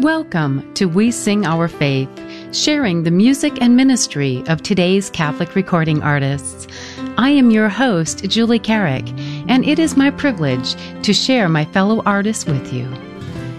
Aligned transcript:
Welcome 0.00 0.72
to 0.74 0.84
We 0.84 1.10
Sing 1.10 1.44
Our 1.44 1.66
Faith, 1.66 2.08
sharing 2.54 3.02
the 3.02 3.10
music 3.10 3.60
and 3.60 3.74
ministry 3.74 4.44
of 4.46 4.62
today's 4.62 5.10
Catholic 5.10 5.56
recording 5.56 6.04
artists. 6.04 6.68
I 7.16 7.30
am 7.30 7.50
your 7.50 7.68
host, 7.68 8.22
Julie 8.22 8.60
Carrick, 8.60 9.08
and 9.48 9.64
it 9.64 9.80
is 9.80 9.96
my 9.96 10.10
privilege 10.10 10.76
to 11.02 11.12
share 11.12 11.48
my 11.48 11.64
fellow 11.64 12.00
artists 12.06 12.46
with 12.46 12.72
you. 12.72 12.88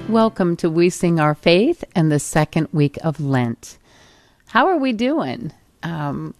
Welcome 0.07 0.55
to 0.57 0.70
We 0.70 0.89
Sing 0.89 1.20
Our 1.20 1.36
Faith 1.36 1.83
and 1.94 2.10
the 2.10 2.20
second 2.20 2.69
week 2.71 2.97
of 3.03 3.19
Lent. 3.19 3.78
How 4.47 4.67
are 4.67 4.78
we 4.78 4.94
doing? 4.94 5.51
Um, 5.83 6.35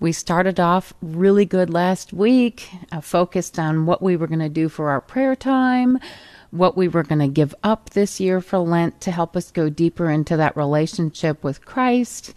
we 0.00 0.10
started 0.10 0.58
off 0.58 0.92
really 1.00 1.44
good 1.44 1.70
last 1.70 2.12
week, 2.12 2.68
uh, 2.90 3.00
focused 3.00 3.60
on 3.60 3.86
what 3.86 4.02
we 4.02 4.16
were 4.16 4.26
going 4.26 4.40
to 4.40 4.48
do 4.48 4.68
for 4.68 4.90
our 4.90 5.00
prayer 5.00 5.36
time, 5.36 6.00
what 6.50 6.76
we 6.76 6.88
were 6.88 7.02
going 7.02 7.18
to 7.18 7.28
give 7.28 7.54
up 7.62 7.90
this 7.90 8.20
year 8.20 8.40
for 8.40 8.58
Lent 8.58 9.00
to 9.02 9.10
help 9.10 9.36
us 9.36 9.50
go 9.50 9.68
deeper 9.68 10.10
into 10.10 10.36
that 10.36 10.56
relationship 10.56 11.42
with 11.42 11.64
Christ. 11.64 12.34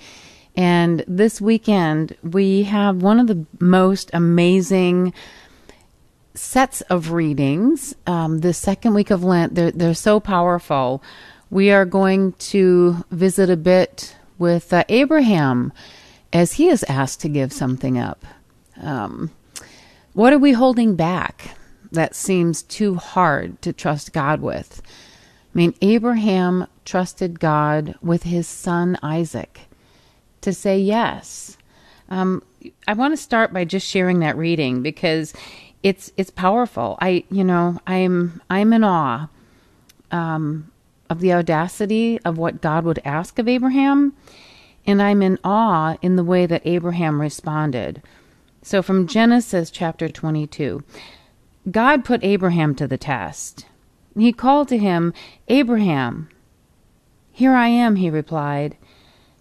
And 0.55 1.03
this 1.07 1.39
weekend, 1.39 2.17
we 2.23 2.63
have 2.63 3.01
one 3.01 3.19
of 3.19 3.27
the 3.27 3.45
most 3.59 4.09
amazing 4.13 5.13
sets 6.33 6.81
of 6.81 7.11
readings. 7.11 7.95
Um, 8.07 8.39
the 8.39 8.53
second 8.53 8.93
week 8.93 9.11
of 9.11 9.23
Lent, 9.23 9.55
they're, 9.55 9.71
they're 9.71 9.93
so 9.93 10.19
powerful. 10.19 11.03
We 11.49 11.71
are 11.71 11.85
going 11.85 12.33
to 12.33 13.05
visit 13.11 13.49
a 13.49 13.57
bit 13.57 14.15
with 14.37 14.71
uh, 14.73 14.83
Abraham 14.89 15.73
as 16.31 16.53
he 16.53 16.69
is 16.69 16.83
asked 16.87 17.21
to 17.21 17.29
give 17.29 17.51
something 17.51 17.97
up. 17.97 18.25
Um, 18.81 19.31
what 20.13 20.33
are 20.33 20.39
we 20.39 20.53
holding 20.53 20.95
back? 20.95 21.55
That 21.91 22.15
seems 22.15 22.61
too 22.63 22.95
hard 22.95 23.61
to 23.61 23.73
trust 23.73 24.13
God 24.13 24.41
with. 24.41 24.81
I 25.53 25.57
mean, 25.57 25.73
Abraham 25.81 26.67
trusted 26.85 27.39
God 27.39 27.95
with 28.01 28.23
his 28.23 28.47
son 28.47 28.97
Isaac 29.01 29.61
to 30.41 30.53
say 30.53 30.79
yes. 30.79 31.57
Um, 32.09 32.43
I 32.87 32.93
want 32.93 33.13
to 33.13 33.17
start 33.17 33.53
by 33.53 33.65
just 33.65 33.87
sharing 33.87 34.19
that 34.19 34.37
reading 34.37 34.81
because 34.81 35.33
it's 35.83 36.11
it's 36.17 36.29
powerful. 36.29 36.97
I 37.01 37.23
you 37.31 37.43
know 37.43 37.79
I'm 37.87 38.41
I'm 38.49 38.73
in 38.73 38.83
awe 38.83 39.27
um, 40.11 40.71
of 41.09 41.19
the 41.19 41.33
audacity 41.33 42.19
of 42.25 42.37
what 42.37 42.61
God 42.61 42.83
would 42.83 42.99
ask 43.05 43.39
of 43.39 43.47
Abraham, 43.47 44.13
and 44.85 45.01
I'm 45.01 45.21
in 45.21 45.39
awe 45.43 45.97
in 46.01 46.15
the 46.15 46.23
way 46.23 46.45
that 46.45 46.65
Abraham 46.65 47.21
responded. 47.21 48.01
So 48.61 48.81
from 48.81 49.07
Genesis 49.07 49.71
chapter 49.71 50.09
22. 50.09 50.83
God 51.69 52.05
put 52.05 52.23
Abraham 52.23 52.75
to 52.75 52.87
the 52.87 52.97
test. 52.97 53.65
He 54.17 54.33
called 54.33 54.67
to 54.69 54.77
him, 54.77 55.13
Abraham. 55.47 56.29
Here 57.31 57.53
I 57.53 57.67
am, 57.67 57.95
he 57.97 58.09
replied. 58.09 58.77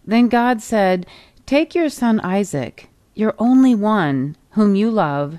Then 0.04 0.28
God 0.28 0.60
said, 0.62 1.06
Take 1.46 1.74
your 1.74 1.88
son 1.88 2.20
Isaac, 2.20 2.88
your 3.14 3.34
only 3.38 3.74
one, 3.74 4.36
whom 4.50 4.74
you 4.74 4.90
love, 4.90 5.38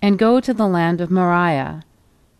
and 0.00 0.18
go 0.18 0.40
to 0.40 0.54
the 0.54 0.68
land 0.68 1.00
of 1.00 1.10
Moriah. 1.10 1.84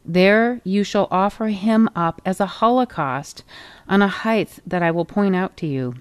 There 0.05 0.61
you 0.65 0.85
shall 0.85 1.09
offer 1.11 1.49
him 1.49 1.89
up 1.97 2.23
as 2.25 2.41
a 2.41 2.47
holocaust 2.47 3.43
on 3.89 4.03
a 4.03 4.09
height 4.09 4.61
that 4.67 4.83
I 4.83 4.91
will 4.91 5.05
point 5.05 5.35
out 5.35 5.57
to 5.59 5.67
you. 5.67 5.95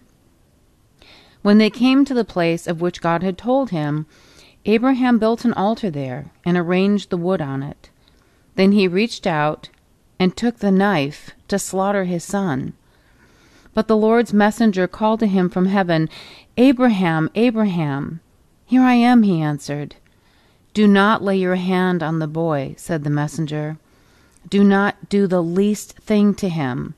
When 1.42 1.58
they 1.58 1.70
came 1.70 2.06
to 2.06 2.14
the 2.14 2.26
place 2.26 2.68
of 2.68 2.82
which 2.82 3.02
God 3.02 3.24
had 3.24 3.38
told 3.38 3.70
him, 3.70 4.06
Abraham 4.68 5.20
built 5.20 5.46
an 5.46 5.54
altar 5.54 5.92
there 5.92 6.32
and 6.44 6.58
arranged 6.58 7.12
the 7.12 7.18
wood 7.18 7.40
on 7.40 7.62
it. 7.62 7.92
Then 8.56 8.72
he 8.72 8.88
reached 8.88 9.28
out 9.28 9.70
and 10.20 10.36
took 10.36 10.58
the 10.58 10.72
knife 10.72 11.32
to 11.50 11.60
slaughter 11.60 12.06
his 12.06 12.24
son. 12.24 12.74
But 13.76 13.88
the 13.88 13.98
Lord's 13.98 14.34
messenger 14.34 14.88
called 14.88 15.20
to 15.20 15.28
him 15.28 15.50
from 15.50 15.68
heaven, 15.68 16.10
Abraham, 16.58 17.30
Abraham. 17.36 18.22
Here 18.66 18.82
I 18.82 18.94
am, 18.94 19.22
he 19.22 19.40
answered. 19.40 19.98
Do 20.74 20.88
not 20.88 21.24
lay 21.24 21.38
your 21.38 21.56
hand 21.56 22.02
on 22.02 22.18
the 22.18 22.28
boy, 22.28 22.74
said 22.78 23.04
the 23.04 23.10
messenger. 23.10 23.78
Do 24.50 24.64
not 24.64 25.10
do 25.10 25.28
the 25.28 25.44
least 25.44 26.00
thing 26.00 26.34
to 26.36 26.50
him. 26.50 26.96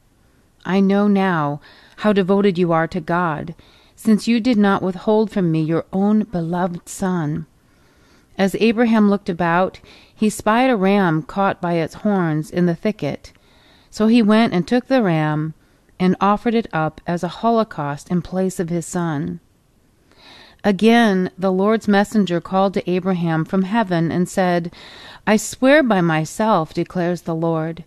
I 0.65 0.79
know 0.79 1.07
now 1.07 1.59
how 1.97 2.13
devoted 2.13 2.57
you 2.57 2.71
are 2.71 2.87
to 2.87 3.01
God, 3.01 3.55
since 3.95 4.27
you 4.27 4.39
did 4.39 4.57
not 4.57 4.81
withhold 4.81 5.31
from 5.31 5.51
me 5.51 5.61
your 5.61 5.85
own 5.91 6.23
beloved 6.23 6.87
son. 6.87 7.45
As 8.37 8.55
Abraham 8.59 9.09
looked 9.09 9.29
about, 9.29 9.79
he 10.13 10.29
spied 10.29 10.69
a 10.69 10.75
ram 10.75 11.23
caught 11.23 11.59
by 11.59 11.73
its 11.73 11.95
horns 11.95 12.51
in 12.51 12.67
the 12.67 12.75
thicket. 12.75 13.33
So 13.89 14.07
he 14.07 14.21
went 14.21 14.53
and 14.53 14.67
took 14.67 14.87
the 14.87 15.01
ram 15.01 15.55
and 15.99 16.15
offered 16.21 16.53
it 16.53 16.67
up 16.71 17.01
as 17.07 17.23
a 17.23 17.39
holocaust 17.39 18.11
in 18.11 18.21
place 18.21 18.59
of 18.59 18.69
his 18.69 18.85
son. 18.85 19.39
Again, 20.63 21.31
the 21.37 21.51
Lord's 21.51 21.87
messenger 21.87 22.39
called 22.39 22.73
to 22.75 22.89
Abraham 22.89 23.45
from 23.45 23.63
heaven 23.63 24.11
and 24.11 24.29
said, 24.29 24.73
I 25.25 25.37
swear 25.37 25.81
by 25.81 26.01
myself, 26.01 26.73
declares 26.73 27.23
the 27.23 27.35
Lord, 27.35 27.83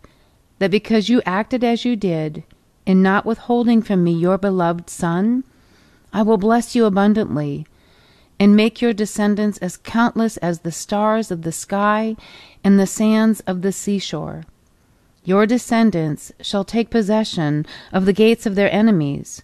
that 0.59 0.71
because 0.71 1.09
you 1.09 1.23
acted 1.25 1.63
as 1.63 1.85
you 1.85 1.95
did, 1.95 2.43
in 2.87 3.03
not 3.03 3.27
withholding 3.27 3.83
from 3.83 4.03
me 4.03 4.13
your 4.13 4.39
beloved 4.39 4.91
son, 4.91 5.45
I 6.13 6.23
will 6.23 6.39
bless 6.39 6.75
you 6.75 6.87
abundantly 6.87 7.67
and 8.41 8.57
make 8.57 8.81
your 8.81 8.95
descendants 8.95 9.59
as 9.59 9.77
countless 9.77 10.39
as 10.39 10.61
the 10.61 10.73
stars 10.73 11.31
of 11.31 11.43
the 11.43 11.53
sky 11.53 12.17
and 12.65 12.81
the 12.81 12.87
sands 12.87 13.41
of 13.41 13.61
the 13.61 13.71
seashore. 13.71 14.45
Your 15.25 15.47
descendants 15.47 16.33
shall 16.41 16.65
take 16.65 16.89
possession 16.89 17.67
of 17.93 18.07
the 18.07 18.15
gates 18.15 18.47
of 18.47 18.55
their 18.55 18.73
enemies, 18.73 19.43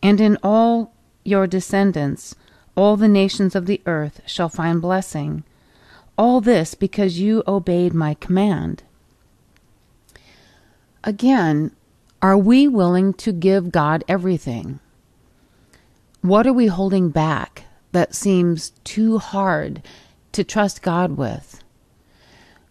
and 0.00 0.20
in 0.20 0.38
all 0.40 0.92
your 1.24 1.48
descendants 1.48 2.36
all 2.76 2.96
the 2.96 3.08
nations 3.08 3.56
of 3.56 3.66
the 3.66 3.82
earth 3.86 4.20
shall 4.24 4.48
find 4.48 4.80
blessing. 4.80 5.42
All 6.16 6.40
this 6.40 6.74
because 6.74 7.18
you 7.18 7.42
obeyed 7.48 7.92
my 7.92 8.14
command. 8.14 8.84
Again, 11.02 11.72
are 12.22 12.38
we 12.38 12.68
willing 12.68 13.14
to 13.14 13.32
give 13.32 13.72
God 13.72 14.04
everything? 14.06 14.78
What 16.20 16.46
are 16.46 16.52
we 16.52 16.68
holding 16.68 17.10
back 17.10 17.64
that 17.92 18.14
seems 18.14 18.70
too 18.84 19.18
hard 19.18 19.82
to 20.32 20.42
trust 20.42 20.82
God 20.82 21.16
with. 21.16 21.62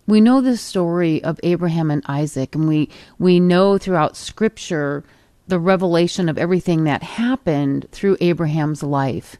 We 0.07 0.19
know 0.19 0.41
the 0.41 0.57
story 0.57 1.23
of 1.23 1.39
Abraham 1.43 1.89
and 1.91 2.03
Isaac, 2.07 2.55
and 2.55 2.67
we, 2.67 2.89
we 3.17 3.39
know 3.39 3.77
throughout 3.77 4.17
Scripture 4.17 5.03
the 5.47 5.59
revelation 5.59 6.27
of 6.27 6.37
everything 6.37 6.83
that 6.83 7.03
happened 7.03 7.87
through 7.91 8.17
Abraham's 8.19 8.83
life. 8.83 9.37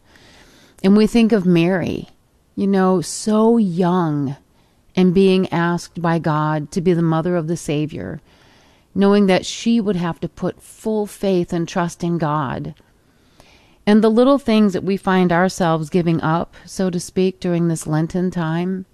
And 0.84 0.96
we 0.96 1.08
think 1.08 1.31
of 1.31 1.46
Mary, 1.46 2.09
you 2.56 2.68
know, 2.68 3.02
so 3.02 3.58
young 3.58 4.36
and 4.96 5.13
being 5.13 5.52
asked 5.52 6.02
by 6.02 6.19
God 6.19 6.72
to 6.72 6.81
be 6.81 6.94
the 6.94 7.02
mother 7.02 7.36
of 7.36 7.48
the 7.48 7.58
Savior, 7.58 8.22
knowing 8.94 9.28
that 9.28 9.46
she 9.46 9.80
would 9.80 9.96
have 9.96 10.19
to 10.19 10.30
put 10.30 10.62
full 10.62 11.06
faith 11.06 11.53
and 11.53 11.68
trust 11.68 12.03
in 12.03 12.18
God 12.18 12.75
and 13.86 14.03
the 14.03 14.09
little 14.09 14.38
things 14.38 14.74
that 14.74 14.84
we 14.84 14.97
find 14.97 15.31
ourselves 15.31 15.90
giving 15.90 16.22
up, 16.22 16.56
so 16.66 16.90
to 16.90 17.00
speak, 17.00 17.40
during 17.40 17.68
this 17.68 17.88
Lenten 17.88 18.31
time. 18.31 18.86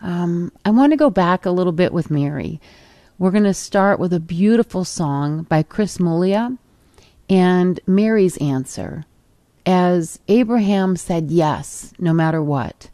Um, 0.00 0.52
I 0.64 0.70
want 0.70 0.92
to 0.92 0.96
go 0.96 1.10
back 1.10 1.44
a 1.44 1.50
little 1.50 1.72
bit 1.72 1.92
with 1.92 2.10
Mary. 2.10 2.60
We're 3.18 3.32
going 3.32 3.44
to 3.44 3.54
start 3.54 3.98
with 3.98 4.12
a 4.12 4.20
beautiful 4.20 4.84
song 4.84 5.42
by 5.42 5.64
Chris 5.64 5.98
Muglia 5.98 6.56
and 7.28 7.80
Mary's 7.86 8.36
answer. 8.36 9.04
As 9.66 10.20
Abraham 10.28 10.96
said 10.96 11.30
yes, 11.30 11.92
no 11.98 12.12
matter 12.12 12.42
what. 12.42 12.90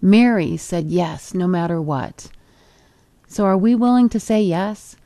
Mary 0.00 0.56
said 0.56 0.86
yes, 0.90 1.34
no 1.34 1.46
matter 1.46 1.80
what. 1.82 2.30
So 3.26 3.44
are 3.44 3.58
we 3.58 3.74
willing 3.74 4.08
to 4.08 4.18
say 4.18 4.40
yes? 4.40 4.96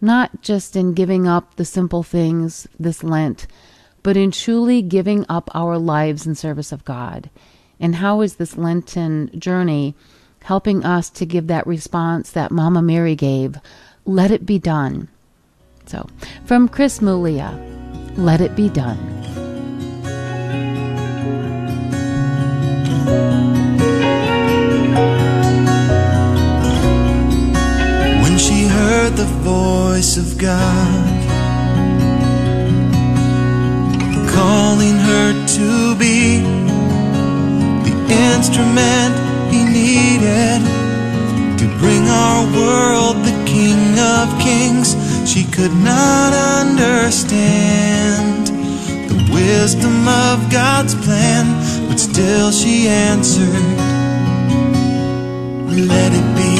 Not 0.00 0.42
just 0.42 0.76
in 0.76 0.92
giving 0.92 1.26
up 1.26 1.56
the 1.56 1.64
simple 1.64 2.02
things 2.02 2.68
this 2.78 3.02
Lent, 3.02 3.46
but 4.02 4.16
in 4.16 4.30
truly 4.30 4.82
giving 4.82 5.24
up 5.28 5.50
our 5.54 5.78
lives 5.78 6.26
in 6.26 6.34
service 6.34 6.72
of 6.72 6.84
God. 6.84 7.30
And 7.78 7.96
how 7.96 8.20
is 8.20 8.36
this 8.36 8.56
Lenten 8.56 9.30
journey 9.38 9.94
helping 10.44 10.84
us 10.84 11.10
to 11.10 11.26
give 11.26 11.46
that 11.46 11.66
response 11.66 12.30
that 12.30 12.50
Mama 12.50 12.82
Mary 12.82 13.14
gave? 13.14 13.56
Let 14.04 14.30
it 14.30 14.46
be 14.46 14.58
done. 14.58 15.08
So, 15.86 16.06
from 16.44 16.68
Chris 16.68 17.00
Muglia, 17.00 17.58
let 18.16 18.40
it 18.40 18.54
be 18.54 18.68
done. 18.68 18.98
When 28.22 28.38
she 28.38 28.66
heard 28.66 29.12
the 29.14 29.24
voice 29.42 30.16
of 30.16 30.38
God 30.38 31.11
calling 34.32 34.96
her 34.96 35.32
to 35.46 35.94
be 35.96 36.40
the 37.86 37.94
instrument 38.32 39.12
he 39.52 39.62
needed 39.64 40.60
to 41.58 41.66
bring 41.78 42.08
our 42.08 42.44
world 42.56 43.16
the 43.24 43.36
King 43.46 43.98
of 43.98 44.26
Kings 44.40 44.96
She 45.30 45.44
could 45.44 45.74
not 45.74 46.32
understand 46.60 48.46
the 49.08 49.18
wisdom 49.32 50.08
of 50.08 50.50
God's 50.50 50.94
plan, 50.94 51.44
but 51.88 51.98
still 51.98 52.50
she 52.50 52.88
answered, 52.88 53.62
Let 55.92 56.12
it 56.20 56.28
be. 56.36 56.54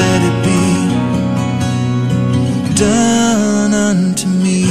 Let 0.00 0.20
it 0.30 0.36
be 0.44 0.64
done 2.74 3.43
unto 3.94 4.28
me. 4.28 4.64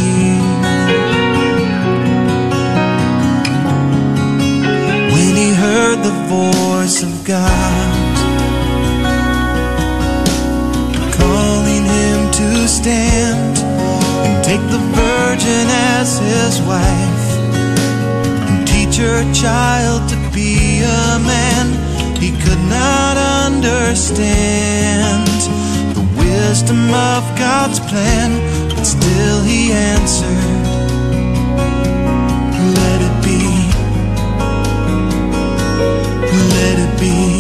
When 5.14 5.34
he 5.42 5.50
heard 5.54 6.00
the 6.04 6.16
voice 6.38 7.04
of 7.04 7.14
God 7.24 8.16
calling 11.20 11.84
him 11.98 12.20
to 12.40 12.68
stand 12.68 13.58
and 14.26 14.44
take 14.44 14.64
the 14.76 14.84
virgin 15.02 15.66
as 15.96 16.20
his 16.20 16.62
wife 16.72 17.26
and 18.48 18.68
teach 18.68 18.98
her 18.98 19.22
child 19.34 20.10
to 20.10 20.18
be 20.34 20.82
a 20.82 21.20
man, 21.32 21.66
he 22.22 22.32
could 22.44 22.64
not 22.80 23.16
understand 23.46 25.28
the 25.98 26.06
wisdom 26.18 26.84
of 26.90 27.22
God's 27.38 27.80
plan, 27.80 28.30
still 28.86 29.44
he 29.44 29.72
answered, 29.72 30.28
Let 32.78 33.00
it 33.08 33.24
be. 33.24 33.40
Let 36.56 36.76
it 36.86 37.00
be 37.00 37.33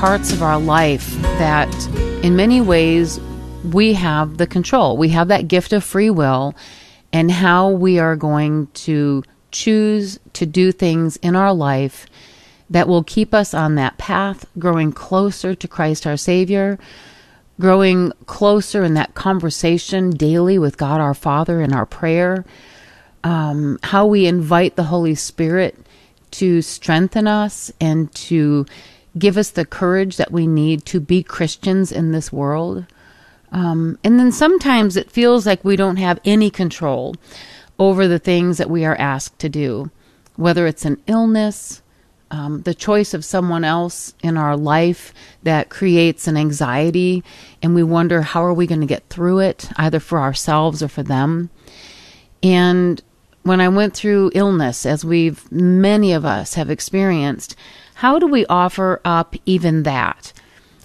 parts 0.00 0.32
of 0.32 0.42
our 0.42 0.58
life 0.58 1.14
that, 1.20 1.70
in 2.24 2.34
many 2.34 2.58
ways, 2.62 3.20
we 3.70 3.92
have 3.92 4.38
the 4.38 4.46
control. 4.46 4.96
We 4.96 5.10
have 5.10 5.28
that 5.28 5.46
gift 5.46 5.74
of 5.74 5.84
free 5.84 6.08
will, 6.08 6.54
and 7.12 7.30
how 7.30 7.68
we 7.68 7.98
are 7.98 8.16
going 8.16 8.68
to 8.68 9.22
choose 9.52 10.18
to 10.32 10.46
do 10.46 10.72
things 10.72 11.16
in 11.16 11.36
our 11.36 11.52
life 11.52 12.06
that 12.70 12.88
will 12.88 13.04
keep 13.04 13.34
us 13.34 13.52
on 13.52 13.74
that 13.74 13.98
path, 13.98 14.46
growing 14.58 14.90
closer 14.90 15.54
to 15.54 15.68
Christ 15.68 16.06
our 16.06 16.16
Savior, 16.16 16.78
growing 17.60 18.10
closer 18.24 18.82
in 18.82 18.94
that 18.94 19.14
conversation 19.14 20.08
daily 20.08 20.58
with 20.58 20.78
God 20.78 21.02
our 21.02 21.12
Father 21.12 21.60
in 21.60 21.74
our 21.74 21.84
prayer, 21.84 22.46
um, 23.22 23.78
how 23.82 24.06
we 24.06 24.24
invite 24.24 24.76
the 24.76 24.84
Holy 24.84 25.14
Spirit 25.14 25.76
to 26.30 26.62
strengthen 26.62 27.26
us 27.26 27.70
and 27.82 28.10
to 28.14 28.64
give 29.20 29.36
us 29.36 29.50
the 29.50 29.64
courage 29.64 30.16
that 30.16 30.32
we 30.32 30.46
need 30.46 30.84
to 30.86 30.98
be 30.98 31.22
Christians 31.22 31.92
in 31.92 32.10
this 32.10 32.32
world. 32.32 32.86
Um, 33.52 33.98
and 34.02 34.18
then 34.18 34.32
sometimes 34.32 34.96
it 34.96 35.10
feels 35.10 35.46
like 35.46 35.64
we 35.64 35.76
don't 35.76 35.96
have 35.96 36.20
any 36.24 36.50
control 36.50 37.14
over 37.78 38.08
the 38.08 38.18
things 38.18 38.58
that 38.58 38.70
we 38.70 38.84
are 38.84 38.96
asked 38.96 39.38
to 39.40 39.48
do, 39.48 39.90
whether 40.36 40.66
it's 40.66 40.84
an 40.84 41.00
illness, 41.06 41.82
um, 42.30 42.62
the 42.62 42.74
choice 42.74 43.12
of 43.12 43.24
someone 43.24 43.64
else 43.64 44.14
in 44.22 44.36
our 44.36 44.56
life 44.56 45.12
that 45.42 45.68
creates 45.68 46.28
an 46.28 46.36
anxiety, 46.36 47.24
and 47.62 47.74
we 47.74 47.82
wonder 47.82 48.22
how 48.22 48.44
are 48.44 48.54
we 48.54 48.66
going 48.66 48.80
to 48.80 48.86
get 48.86 49.08
through 49.08 49.40
it, 49.40 49.68
either 49.76 49.98
for 49.98 50.20
ourselves 50.20 50.82
or 50.82 50.88
for 50.88 51.02
them. 51.02 51.50
And 52.42 53.02
when 53.42 53.60
I 53.60 53.68
went 53.68 53.94
through 53.94 54.30
illness, 54.34 54.86
as 54.86 55.04
we've 55.04 55.50
many 55.50 56.12
of 56.12 56.24
us 56.24 56.54
have 56.54 56.70
experienced, 56.70 57.56
how 58.00 58.18
do 58.18 58.26
we 58.26 58.46
offer 58.46 58.98
up 59.04 59.36
even 59.44 59.82
that? 59.82 60.32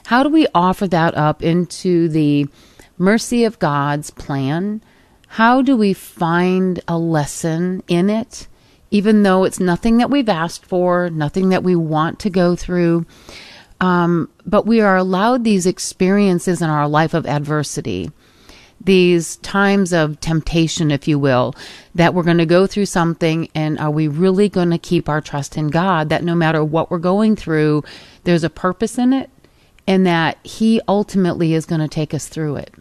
How 0.08 0.22
do 0.22 0.28
we 0.28 0.48
offer 0.54 0.86
that 0.90 1.16
up 1.16 1.42
into 1.42 2.10
the 2.10 2.46
mercy 2.98 3.46
of 3.46 3.58
God's 3.58 4.10
plan? 4.10 4.82
How 5.30 5.62
do 5.62 5.78
we 5.78 5.94
find 5.94 6.82
a 6.90 6.98
lesson 6.98 7.82
in 7.88 8.10
it, 8.10 8.50
even 8.92 9.24
though 9.24 9.46
it's 9.46 9.62
nothing 9.62 9.96
that 10.00 10.10
we've 10.10 10.28
asked 10.28 10.66
for, 10.66 11.10
nothing 11.10 11.48
that 11.50 11.64
we 11.64 11.74
want 11.74 12.20
to 12.20 12.30
go 12.30 12.54
through? 12.54 13.06
Um, 13.80 14.30
but 14.46 14.66
we 14.66 14.82
are 14.82 14.98
allowed 14.98 15.46
these 15.46 15.66
experiences 15.66 16.62
in 16.62 16.70
our 16.70 16.90
life 16.90 17.14
of 17.14 17.26
adversity 17.26 18.12
these 18.86 19.38
times 19.38 19.92
of 19.92 20.20
temptation, 20.20 20.92
if 20.92 21.08
you 21.08 21.20
will, 21.20 21.56
that 21.96 22.14
we're 22.14 22.24
going 22.24 22.38
to 22.38 22.46
go 22.46 22.68
through 22.68 22.86
something 22.86 23.50
and 23.54 23.78
are 23.80 23.92
we 23.92 24.08
really 24.08 24.48
going 24.48 24.70
to 24.70 24.78
keep 24.78 25.10
our 25.10 25.22
trust 25.22 25.58
in 25.58 25.68
God 25.70 26.10
that 26.10 26.24
no 26.24 26.36
matter 26.36 26.64
what 26.64 26.90
we're 26.90 27.00
going 27.00 27.36
through, 27.36 27.84
there's 28.24 28.44
a 28.44 28.50
purpose 28.50 28.98
in 28.98 29.12
it 29.12 29.30
and 29.88 30.06
that 30.06 30.38
He 30.44 30.82
ultimately 30.88 31.54
is 31.54 31.66
going 31.66 31.82
to 31.82 31.88
take 31.88 32.14
us 32.14 32.28
through 32.28 32.58
it. 32.58 32.74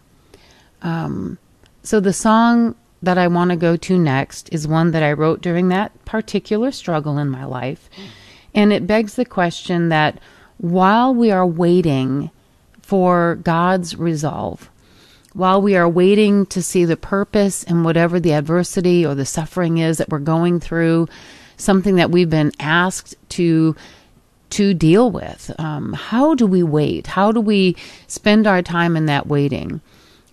Um, 0.82 1.38
so 1.82 2.00
the 2.00 2.12
song 2.12 2.76
that 3.02 3.18
I 3.18 3.28
want 3.28 3.50
to 3.50 3.56
go 3.56 3.76
to 3.76 3.98
next 3.98 4.48
is 4.52 4.68
one 4.68 4.90
that 4.92 5.02
I 5.02 5.12
wrote 5.12 5.40
during 5.40 5.68
that 5.68 6.04
particular 6.04 6.70
struggle 6.70 7.18
in 7.18 7.28
my 7.28 7.44
life. 7.44 7.88
And 8.54 8.72
it 8.72 8.86
begs 8.86 9.16
the 9.16 9.24
question 9.24 9.88
that 9.88 10.18
while 10.58 11.14
we 11.14 11.30
are 11.30 11.46
waiting 11.46 12.30
for 12.80 13.36
God's 13.36 13.96
resolve, 13.96 14.70
while 15.34 15.60
we 15.60 15.76
are 15.76 15.88
waiting 15.88 16.46
to 16.46 16.62
see 16.62 16.84
the 16.84 16.96
purpose 16.96 17.64
in 17.64 17.82
whatever 17.82 18.18
the 18.18 18.32
adversity 18.32 19.04
or 19.04 19.14
the 19.14 19.26
suffering 19.26 19.78
is 19.78 19.98
that 19.98 20.08
we're 20.08 20.20
going 20.20 20.60
through, 20.60 21.08
something 21.56 21.96
that 21.96 22.10
we've 22.10 22.30
been 22.30 22.52
asked 22.58 23.16
to 23.30 23.76
to 24.50 24.72
deal 24.72 25.10
with. 25.10 25.50
Um, 25.58 25.94
how 25.94 26.34
do 26.34 26.46
we 26.46 26.62
wait? 26.62 27.08
How 27.08 27.32
do 27.32 27.40
we 27.40 27.74
spend 28.06 28.46
our 28.46 28.62
time 28.62 28.96
in 28.96 29.06
that 29.06 29.26
waiting? 29.26 29.80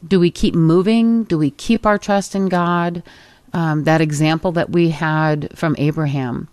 Do 0.07 0.19
we 0.19 0.29
keep 0.29 0.53
moving? 0.53 1.23
Do 1.23 1.39
we 1.39 1.49
keep 1.49 1.87
our 1.87 1.97
trust 1.97 2.35
in 2.35 2.47
God? 2.47 3.01
Um, 3.53 3.83
that 3.85 4.01
example 4.01 4.51
that 4.51 4.69
we 4.69 4.91
had 4.91 5.57
from 5.57 5.75
Abraham, 5.79 6.47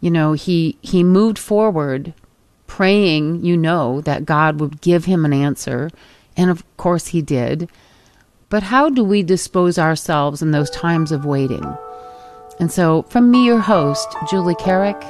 you 0.00 0.10
know, 0.10 0.32
he 0.32 0.78
he 0.80 1.04
moved 1.04 1.38
forward, 1.38 2.14
praying, 2.66 3.44
you 3.44 3.56
know, 3.58 4.00
that 4.00 4.24
God 4.24 4.58
would 4.58 4.80
give 4.80 5.04
him 5.04 5.26
an 5.26 5.34
answer 5.34 5.90
and 6.36 6.50
of 6.50 6.64
course, 6.76 7.08
he 7.08 7.22
did. 7.22 7.68
But 8.48 8.64
how 8.64 8.88
do 8.88 9.02
we 9.02 9.22
dispose 9.22 9.78
ourselves 9.78 10.42
in 10.42 10.50
those 10.50 10.70
times 10.70 11.12
of 11.12 11.24
waiting? 11.24 11.64
And 12.60 12.70
so, 12.70 13.02
from 13.02 13.30
me, 13.30 13.44
your 13.44 13.60
host, 13.60 14.14
Julie 14.30 14.54
Carrick, 14.54 15.02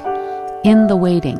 in 0.63 0.87
the 0.87 0.95
waiting. 0.95 1.39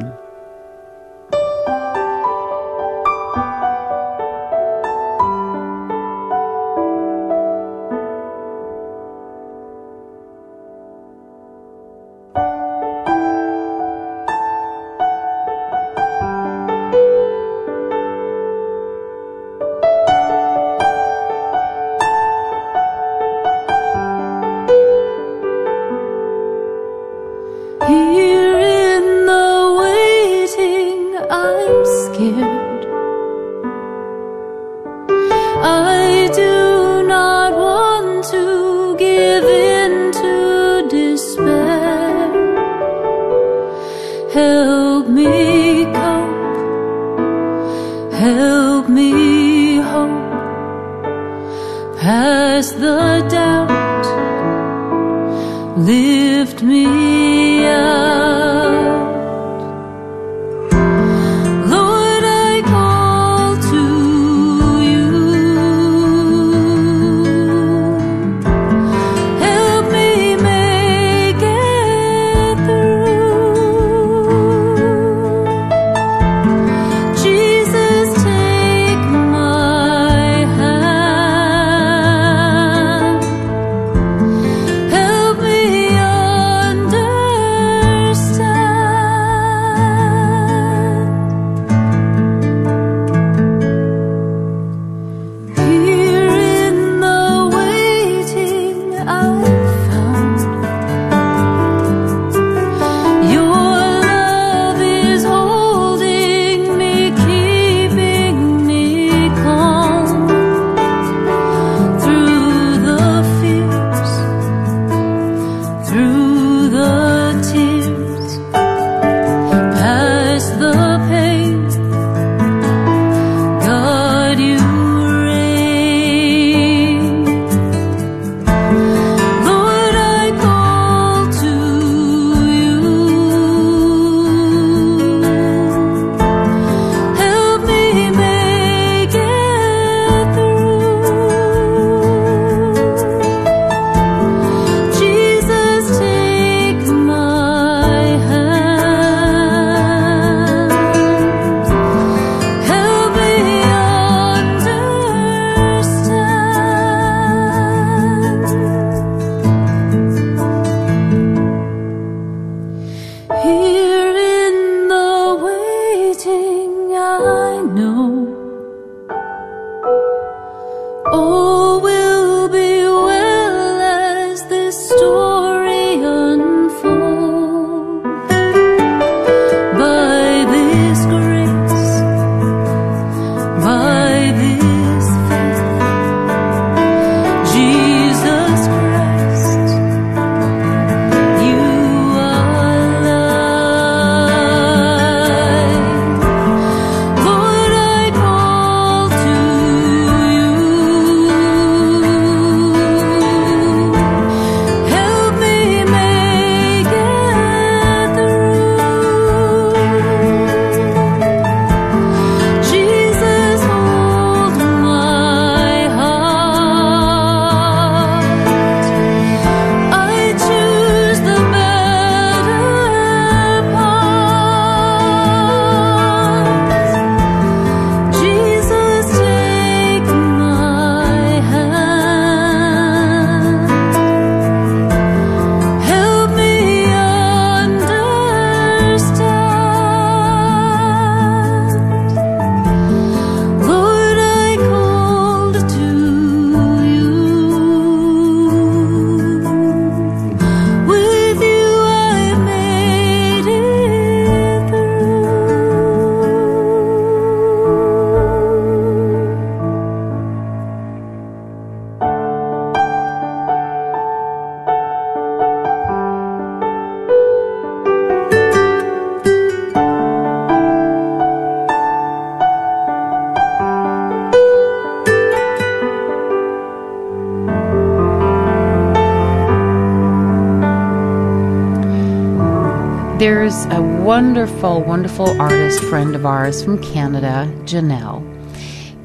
Wonderful, 284.15 284.81
wonderful 284.81 285.41
artist 285.41 285.84
friend 285.84 286.15
of 286.15 286.25
ours 286.25 286.63
from 286.63 286.81
Canada, 286.81 287.51
Janelle. 287.65 288.24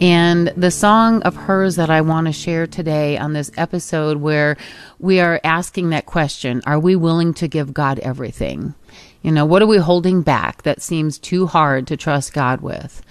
And 0.01 0.53
the 0.57 0.71
song 0.71 1.21
of 1.23 1.35
hers 1.35 1.75
that 1.75 1.91
I 1.91 2.01
want 2.01 2.29
to 2.29 2.33
share 2.33 2.69
today 2.69 3.19
on 3.19 3.33
this 3.33 3.51
episode, 3.57 4.19
where 4.19 4.57
we 5.01 5.19
are 5.19 5.41
asking 5.43 5.91
that 5.91 6.07
question 6.07 6.63
Are 6.65 6.79
we 6.79 6.95
willing 6.95 7.35
to 7.35 7.49
give 7.49 7.75
God 7.75 7.99
everything? 7.99 8.77
You 9.21 9.33
know, 9.33 9.45
what 9.45 9.63
are 9.63 9.67
we 9.67 9.79
holding 9.79 10.23
back 10.23 10.63
that 10.63 10.81
seems 10.81 11.19
too 11.19 11.49
hard 11.49 11.89
to 11.89 11.97
trust 11.97 12.33
God 12.33 12.61
with? 12.61 13.03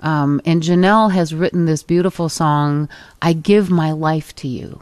Um, 0.00 0.40
and 0.46 0.62
Janelle 0.62 1.12
has 1.12 1.34
written 1.34 1.66
this 1.66 1.82
beautiful 1.82 2.30
song, 2.30 2.88
I 3.20 3.34
Give 3.34 3.68
My 3.68 3.92
Life 3.92 4.34
to 4.36 4.48
You. 4.48 4.80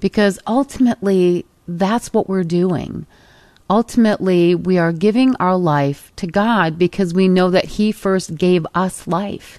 Because 0.00 0.38
ultimately, 0.46 1.44
that's 1.68 2.14
what 2.14 2.30
we're 2.30 2.44
doing 2.44 3.06
ultimately 3.72 4.54
we 4.54 4.76
are 4.76 4.92
giving 4.92 5.34
our 5.36 5.56
life 5.56 6.12
to 6.16 6.26
God 6.26 6.78
because 6.78 7.14
we 7.14 7.26
know 7.26 7.48
that 7.48 7.64
He 7.64 7.90
first 7.90 8.36
gave 8.36 8.66
us 8.74 9.06
life. 9.06 9.58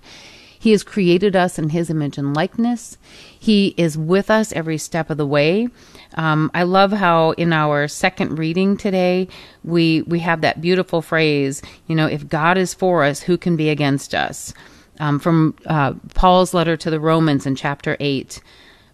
He 0.59 0.69
has 0.69 0.83
created 0.83 1.35
us 1.35 1.57
in 1.57 1.69
His 1.69 1.89
image 1.89 2.19
and 2.19 2.35
likeness. 2.35 2.99
He 3.37 3.73
is 3.75 3.97
with 3.97 4.29
us 4.29 4.53
every 4.53 4.77
step 4.77 5.09
of 5.09 5.17
the 5.17 5.25
way. 5.25 5.67
Um, 6.13 6.51
I 6.53 6.61
love 6.61 6.91
how 6.91 7.31
in 7.31 7.51
our 7.51 7.87
second 7.87 8.37
reading 8.37 8.77
today 8.77 9.27
we 9.63 10.03
we 10.03 10.19
have 10.19 10.41
that 10.41 10.61
beautiful 10.61 11.01
phrase. 11.01 11.63
You 11.87 11.95
know, 11.95 12.05
if 12.05 12.29
God 12.29 12.55
is 12.55 12.71
for 12.75 13.03
us, 13.03 13.23
who 13.23 13.35
can 13.35 13.55
be 13.55 13.69
against 13.69 14.13
us? 14.13 14.53
Um, 14.99 15.17
from 15.17 15.55
uh, 15.65 15.93
Paul's 16.13 16.53
letter 16.53 16.77
to 16.77 16.91
the 16.91 16.99
Romans 16.99 17.47
in 17.47 17.55
chapter 17.55 17.97
eight. 17.99 18.41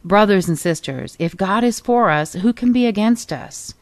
Brothers 0.06 0.48
and 0.48 0.58
sisters, 0.58 1.17
if 1.20 1.36
God 1.36 1.65
is 1.65 1.82
for 1.82 2.10
us, 2.10 2.32
who 2.36 2.54
can 2.54 2.72
be 2.72 2.86
against 2.88 3.34
us? 3.34 3.74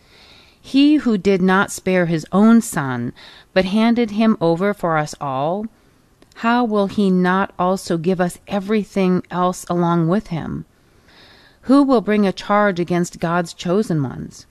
He 0.67 0.95
who 0.95 1.17
did 1.17 1.41
not 1.41 1.71
spare 1.71 2.07
his 2.07 2.25
own 2.33 2.59
son, 2.59 3.13
but 3.53 3.63
handed 3.63 4.11
him 4.11 4.35
over 4.41 4.73
for 4.73 4.97
us 4.97 5.15
all, 5.21 5.67
how 6.43 6.65
will 6.65 6.87
he 6.87 7.09
not 7.09 7.53
also 7.57 7.97
give 7.97 8.19
us 8.19 8.39
everything 8.49 9.23
else 9.31 9.65
along 9.69 10.09
with 10.09 10.27
him? 10.27 10.65
Who 11.61 11.83
will 11.83 12.01
bring 12.01 12.27
a 12.27 12.33
charge 12.33 12.81
against 12.81 13.21
God's 13.21 13.53
chosen 13.53 14.03
ones? 14.03 14.45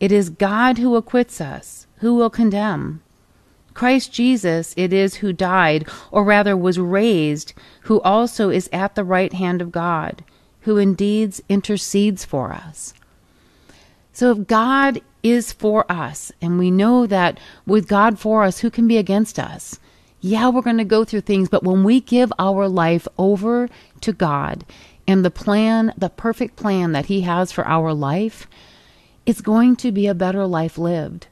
It 0.00 0.10
is 0.10 0.30
God 0.30 0.78
who 0.78 0.96
acquits 0.96 1.38
us. 1.38 1.86
Who 1.96 2.14
will 2.14 2.30
condemn? 2.30 3.02
Christ 3.74 4.10
Jesus 4.10 4.72
it 4.78 4.90
is 4.90 5.16
who 5.16 5.34
died, 5.34 5.86
or 6.10 6.24
rather 6.24 6.56
was 6.56 6.78
raised, 6.78 7.52
who 7.82 8.00
also 8.00 8.48
is 8.48 8.70
at 8.72 8.94
the 8.94 9.04
right 9.04 9.34
hand 9.34 9.60
of 9.60 9.70
God, 9.70 10.24
who 10.60 10.78
indeed 10.78 11.38
intercedes 11.50 12.24
for 12.24 12.54
us. 12.54 12.94
So 14.12 14.30
if 14.32 14.46
God 14.46 15.00
is 15.22 15.52
for 15.52 15.90
us. 15.90 16.32
And 16.40 16.58
we 16.58 16.70
know 16.70 17.06
that 17.06 17.38
with 17.66 17.88
God 17.88 18.18
for 18.18 18.42
us, 18.42 18.58
who 18.58 18.70
can 18.70 18.88
be 18.88 18.98
against 18.98 19.38
us? 19.38 19.78
Yeah, 20.20 20.48
we're 20.48 20.62
going 20.62 20.78
to 20.78 20.84
go 20.84 21.04
through 21.04 21.22
things, 21.22 21.48
but 21.48 21.64
when 21.64 21.82
we 21.82 22.00
give 22.00 22.32
our 22.38 22.68
life 22.68 23.08
over 23.18 23.68
to 24.02 24.12
God 24.12 24.64
and 25.06 25.24
the 25.24 25.30
plan, 25.30 25.92
the 25.96 26.10
perfect 26.10 26.56
plan 26.56 26.92
that 26.92 27.06
He 27.06 27.22
has 27.22 27.50
for 27.50 27.66
our 27.66 27.92
life, 27.92 28.46
it's 29.26 29.40
going 29.40 29.74
to 29.76 29.90
be 29.90 30.06
a 30.06 30.14
better 30.14 30.46
life 30.46 30.78
lived. 30.78 31.26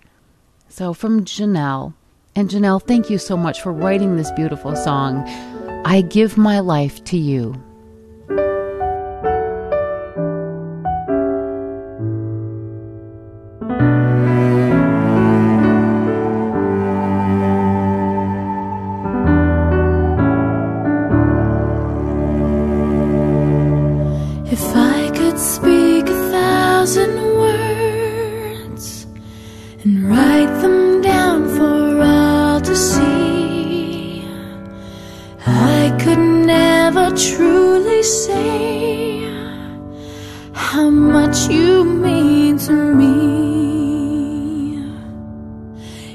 So, 0.68 0.92
from 0.92 1.24
Janelle, 1.24 1.94
and 2.34 2.48
Janelle, 2.48 2.82
thank 2.82 3.10
you 3.10 3.18
so 3.18 3.36
much 3.36 3.60
for 3.60 3.72
writing 3.72 4.16
this 4.16 4.30
beautiful 4.32 4.74
song. 4.76 5.24
I 5.84 6.00
give 6.02 6.36
my 6.36 6.60
life 6.60 7.02
to 7.04 7.16
you. 7.16 7.60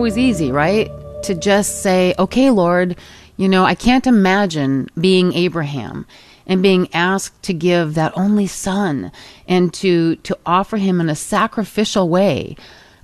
always 0.00 0.16
easy, 0.16 0.50
right? 0.50 0.90
To 1.24 1.34
just 1.34 1.82
say, 1.82 2.14
okay, 2.18 2.48
Lord, 2.48 2.96
you 3.36 3.50
know, 3.50 3.66
I 3.66 3.74
can't 3.74 4.06
imagine 4.06 4.88
being 4.98 5.34
Abraham 5.34 6.06
and 6.46 6.62
being 6.62 6.88
asked 6.94 7.42
to 7.42 7.52
give 7.52 7.92
that 7.96 8.16
only 8.16 8.46
son 8.46 9.12
and 9.46 9.74
to, 9.74 10.16
to 10.16 10.38
offer 10.46 10.78
him 10.78 11.02
in 11.02 11.10
a 11.10 11.14
sacrificial 11.14 12.08
way. 12.08 12.56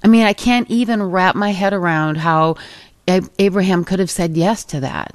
I 0.03 0.09
mean, 0.09 0.25
I 0.25 0.33
can't 0.33 0.71
even 0.71 1.03
wrap 1.03 1.35
my 1.37 1.51
head 1.51 1.75
around 1.75 2.17
how 2.17 2.57
Abraham 3.07 3.85
could 3.85 3.99
have 3.99 4.11
said 4.11 4.35
yes 4.35 4.65
to 4.65 4.81
that. 4.81 5.13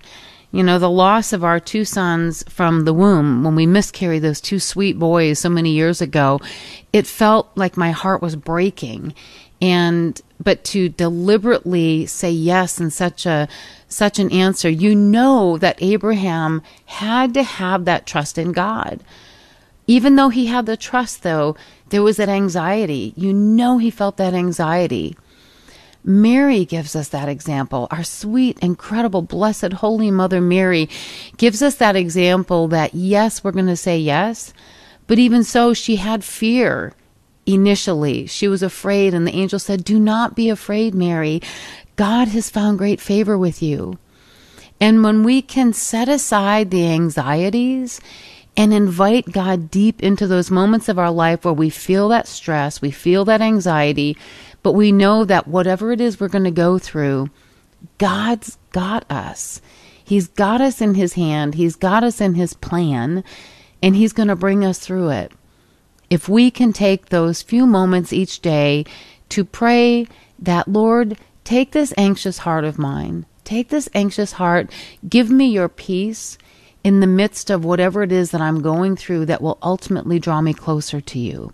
You 0.51 0.61
know, 0.61 0.77
the 0.77 0.87
loss 0.87 1.33
of 1.33 1.43
our 1.43 1.59
two 1.59 1.83
sons 1.83 2.43
from 2.47 2.85
the 2.85 2.93
womb 2.93 3.43
when 3.43 3.55
we 3.55 3.65
miscarried 3.65 4.21
those 4.21 4.39
two 4.39 4.59
sweet 4.59 4.99
boys 4.99 5.39
so 5.39 5.49
many 5.49 5.71
years 5.71 5.99
ago, 5.99 6.41
it 6.93 7.07
felt 7.07 7.49
like 7.55 7.75
my 7.75 7.89
heart 7.89 8.21
was 8.21 8.35
breaking. 8.35 9.15
And, 9.63 10.21
but 10.41 10.63
to 10.65 10.89
deliberately 10.89 12.05
say 12.05 12.31
yes 12.31 12.79
in 12.79 12.89
such 12.89 13.25
a, 13.25 13.47
such 13.87 14.19
an 14.19 14.31
answer, 14.31 14.69
you 14.69 14.95
know 14.95 15.57
that 15.57 15.81
Abraham 15.81 16.61
had 16.85 17.33
to 17.33 17.43
have 17.43 17.85
that 17.85 18.05
trust 18.05 18.37
in 18.37 18.51
God. 18.51 19.03
Even 19.87 20.15
though 20.15 20.29
he 20.29 20.45
had 20.45 20.65
the 20.65 20.77
trust, 20.77 21.23
though, 21.23 21.55
there 21.89 22.03
was 22.03 22.17
that 22.17 22.29
anxiety. 22.29 23.13
You 23.15 23.33
know 23.33 23.77
he 23.77 23.91
felt 23.91 24.17
that 24.17 24.33
anxiety. 24.33 25.17
Mary 26.03 26.65
gives 26.65 26.95
us 26.95 27.09
that 27.09 27.29
example. 27.29 27.87
Our 27.91 28.03
sweet, 28.03 28.57
incredible, 28.59 29.21
blessed, 29.21 29.73
holy 29.73 30.09
Mother 30.09 30.41
Mary 30.41 30.89
gives 31.37 31.61
us 31.61 31.75
that 31.75 31.95
example 31.95 32.67
that 32.69 32.95
yes, 32.95 33.43
we're 33.43 33.51
going 33.51 33.67
to 33.67 33.75
say 33.75 33.99
yes, 33.99 34.53
but 35.05 35.19
even 35.19 35.43
so, 35.43 35.73
she 35.73 35.97
had 35.97 36.23
fear 36.23 36.93
initially. 37.45 38.27
She 38.27 38.47
was 38.47 38.63
afraid, 38.63 39.13
and 39.13 39.25
the 39.25 39.35
angel 39.35 39.59
said, 39.59 39.83
Do 39.83 39.99
not 39.99 40.35
be 40.35 40.49
afraid, 40.49 40.93
Mary. 40.93 41.41
God 41.95 42.29
has 42.29 42.49
found 42.49 42.77
great 42.77 43.01
favor 43.01 43.37
with 43.37 43.61
you. 43.61 43.97
And 44.79 45.03
when 45.03 45.23
we 45.23 45.41
can 45.41 45.73
set 45.73 46.09
aside 46.09 46.71
the 46.71 46.87
anxieties 46.87 48.01
and 48.57 48.73
invite 48.73 49.31
God 49.31 49.69
deep 49.69 50.01
into 50.01 50.27
those 50.27 50.51
moments 50.51 50.89
of 50.89 50.97
our 50.97 51.11
life 51.11 51.45
where 51.45 51.53
we 51.53 51.69
feel 51.69 52.09
that 52.09 52.27
stress, 52.27 52.81
we 52.81 52.91
feel 52.91 53.23
that 53.25 53.41
anxiety, 53.41 54.17
but 54.63 54.73
we 54.73 54.91
know 54.91 55.23
that 55.23 55.47
whatever 55.47 55.91
it 55.91 56.01
is 56.01 56.19
we're 56.19 56.27
going 56.27 56.43
to 56.43 56.51
go 56.51 56.79
through, 56.79 57.29
God's 57.97 58.57
got 58.71 59.09
us. 59.11 59.61
He's 60.03 60.27
got 60.27 60.61
us 60.61 60.81
in 60.81 60.95
His 60.95 61.13
hand, 61.13 61.55
He's 61.55 61.75
got 61.75 62.03
us 62.03 62.19
in 62.19 62.33
His 62.33 62.53
plan, 62.53 63.23
and 63.81 63.95
He's 63.95 64.13
going 64.13 64.27
to 64.27 64.35
bring 64.35 64.65
us 64.65 64.79
through 64.79 65.09
it. 65.09 65.31
If 66.11 66.27
we 66.27 66.51
can 66.51 66.73
take 66.73 67.05
those 67.05 67.41
few 67.41 67.65
moments 67.65 68.11
each 68.11 68.41
day 68.41 68.83
to 69.29 69.45
pray 69.45 70.07
that, 70.37 70.67
Lord, 70.67 71.17
take 71.45 71.71
this 71.71 71.93
anxious 71.97 72.39
heart 72.39 72.65
of 72.65 72.77
mine, 72.77 73.25
take 73.45 73.69
this 73.69 73.87
anxious 73.93 74.33
heart, 74.33 74.69
give 75.07 75.29
me 75.29 75.45
your 75.45 75.69
peace 75.69 76.37
in 76.83 76.99
the 76.99 77.07
midst 77.07 77.49
of 77.49 77.63
whatever 77.63 78.03
it 78.03 78.11
is 78.11 78.31
that 78.31 78.41
I'm 78.41 78.61
going 78.61 78.97
through 78.97 79.27
that 79.27 79.41
will 79.41 79.57
ultimately 79.63 80.19
draw 80.19 80.41
me 80.41 80.53
closer 80.53 80.99
to 80.99 81.17
you. 81.17 81.53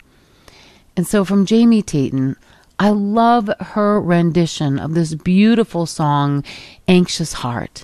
And 0.95 1.05
so 1.05 1.23
from 1.23 1.45
Jamie 1.45 1.83
Teton, 1.83 2.35
I 2.79 2.89
love 2.89 3.51
her 3.59 4.01
rendition 4.01 4.79
of 4.79 4.95
this 4.95 5.13
beautiful 5.13 5.85
song, 5.85 6.43
Anxious 6.87 7.33
Heart. 7.33 7.83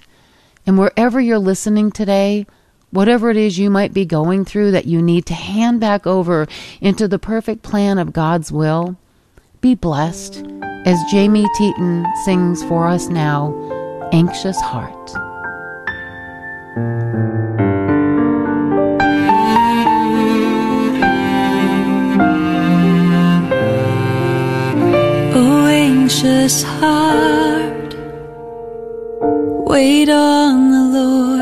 And 0.66 0.80
wherever 0.80 1.22
you're 1.22 1.38
listening 1.38 1.92
today, 1.92 2.48
whatever 2.94 3.32
it 3.32 3.38
is 3.38 3.58
you 3.58 3.72
might 3.72 3.92
be 3.92 4.06
going 4.06 4.46
through 4.46 4.70
that 4.72 4.86
you 4.86 5.02
need 5.02 5.26
to 5.26 5.34
hand 5.34 5.80
back 5.80 6.06
over 6.06 6.48
into 6.80 7.08
the 7.08 7.18
perfect 7.18 7.64
plan 7.64 7.98
of 7.98 8.14
God's 8.14 8.52
will, 8.52 8.96
be 9.62 9.74
blessed 9.74 10.46
as 10.86 11.00
Jamie 11.12 11.48
Teton 11.58 12.06
sings 12.24 12.64
for 12.66 12.88
us 12.88 13.08
now, 13.08 13.52
Anxious 14.14 14.60
Heart. 14.62 15.12
Oh, 25.36 25.66
anxious 25.66 26.62
heart, 26.62 27.96
wait 29.68 30.10
on 30.10 30.72
the 30.72 31.00
Lord. 31.00 31.33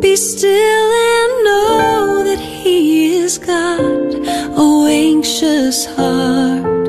Be 0.00 0.14
still 0.14 0.92
and 1.10 1.44
know 1.44 2.24
that 2.24 2.38
He 2.38 3.16
is 3.16 3.38
God. 3.38 4.12
Oh, 4.58 4.86
anxious 4.86 5.86
heart, 5.86 6.88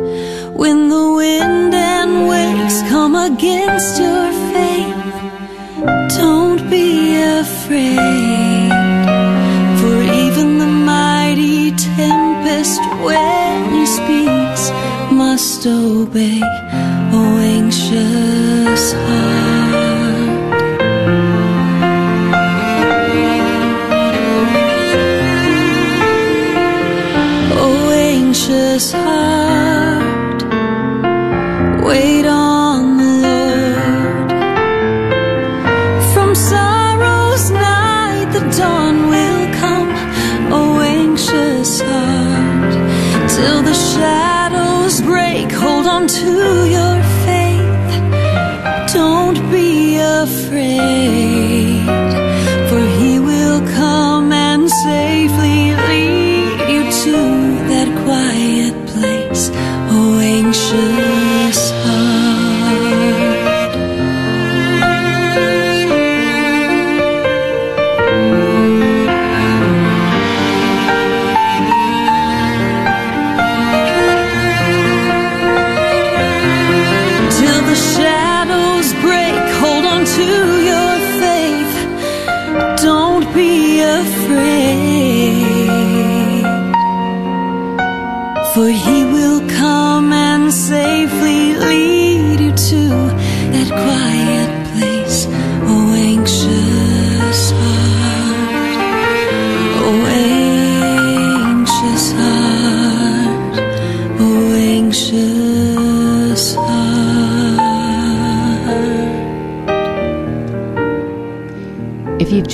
when 0.54 0.90
the 0.90 1.14
wind 1.14 1.74
and 1.74 2.28
waves 2.28 2.82
come 2.90 3.16
against 3.16 4.00
your 4.00 4.32
faith, 4.52 6.18
don't 6.18 6.70
be 6.70 7.16
afraid. 7.40 8.72
For 9.80 9.98
even 10.26 10.58
the 10.58 10.68
mighty 10.68 11.72
tempest, 11.72 12.82
when 13.08 13.74
He 13.74 13.86
speaks, 13.86 14.70
must 15.12 15.66
obey. 15.66 16.42
Oh, 17.14 17.38
anxious 17.40 18.47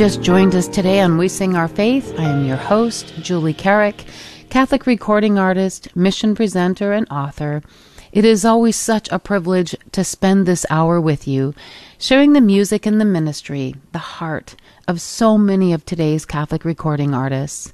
just 0.04 0.22
joined 0.22 0.54
us 0.54 0.68
today 0.68 1.00
on 1.00 1.18
We 1.18 1.30
Sing 1.30 1.56
Our 1.56 1.70
Faith, 1.70 2.14
I 2.20 2.24
am 2.24 2.44
your 2.44 2.58
host, 2.58 3.14
Julie 3.22 3.54
Carrick, 3.54 4.04
Catholic 4.50 4.86
recording 4.86 5.40
artist, 5.40 5.96
mission 5.96 6.36
presenter, 6.36 6.92
and 6.92 7.08
author. 7.10 7.64
It 8.12 8.26
is 8.26 8.44
always 8.44 8.76
such 8.76 9.10
a 9.14 9.18
privilege 9.18 9.78
to 9.94 10.04
spend 10.04 10.46
this 10.46 10.66
hour 10.70 11.00
with 11.00 11.26
you, 11.26 11.54
sharing 11.98 12.34
the 12.34 12.42
music 12.42 12.86
and 12.86 13.00
the 13.00 13.06
ministry, 13.06 13.76
the 13.94 14.00
heart 14.00 14.58
of 14.90 15.00
so 15.00 15.38
many 15.38 15.72
of 15.72 15.86
today's 15.86 16.26
Catholic 16.26 16.66
recording 16.66 17.14
artists. 17.14 17.72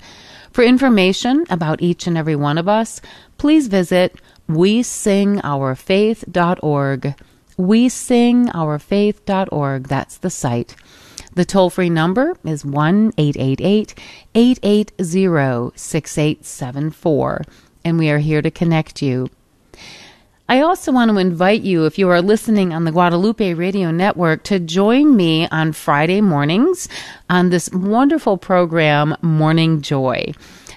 For 0.51 0.63
information 0.63 1.45
about 1.49 1.81
each 1.81 2.05
and 2.05 2.15
every 2.15 2.35
one 2.35 2.59
of 2.59 2.67
us, 2.67 3.01
please 3.39 3.69
visit 3.69 4.21
we 4.47 4.83
sing 4.83 5.41
our 5.43 5.73
faith.org. 5.73 7.15
We 7.57 7.89
sing 7.89 8.45
WeSingOurFaith.org. 8.49 8.53
WeSingOurFaith.org. 8.53 9.87
That's 9.87 10.17
the 10.17 10.29
site. 10.29 10.75
The 11.33 11.45
toll 11.45 11.69
free 11.69 11.89
number 11.89 12.35
is 12.43 12.65
1 12.65 13.13
888 13.17 13.95
880 14.35 15.71
6874, 15.75 17.41
and 17.85 17.97
we 17.97 18.09
are 18.09 18.19
here 18.19 18.41
to 18.41 18.51
connect 18.51 19.01
you. 19.01 19.29
I 20.49 20.61
also 20.61 20.91
want 20.91 21.11
to 21.11 21.17
invite 21.17 21.61
you, 21.61 21.85
if 21.85 21.99
you 21.99 22.09
are 22.09 22.23
listening 22.23 22.73
on 22.73 22.83
the 22.83 22.91
Guadalupe 22.91 23.53
Radio 23.53 23.91
Network, 23.91 24.41
to 24.45 24.59
join 24.59 25.15
me 25.15 25.47
on 25.49 25.73
Friday 25.73 26.21
mornings 26.21 26.89
on 27.29 27.51
this 27.51 27.69
wonderful 27.69 28.35
program, 28.35 29.15
Morning 29.21 29.81
Joy. 29.81 30.33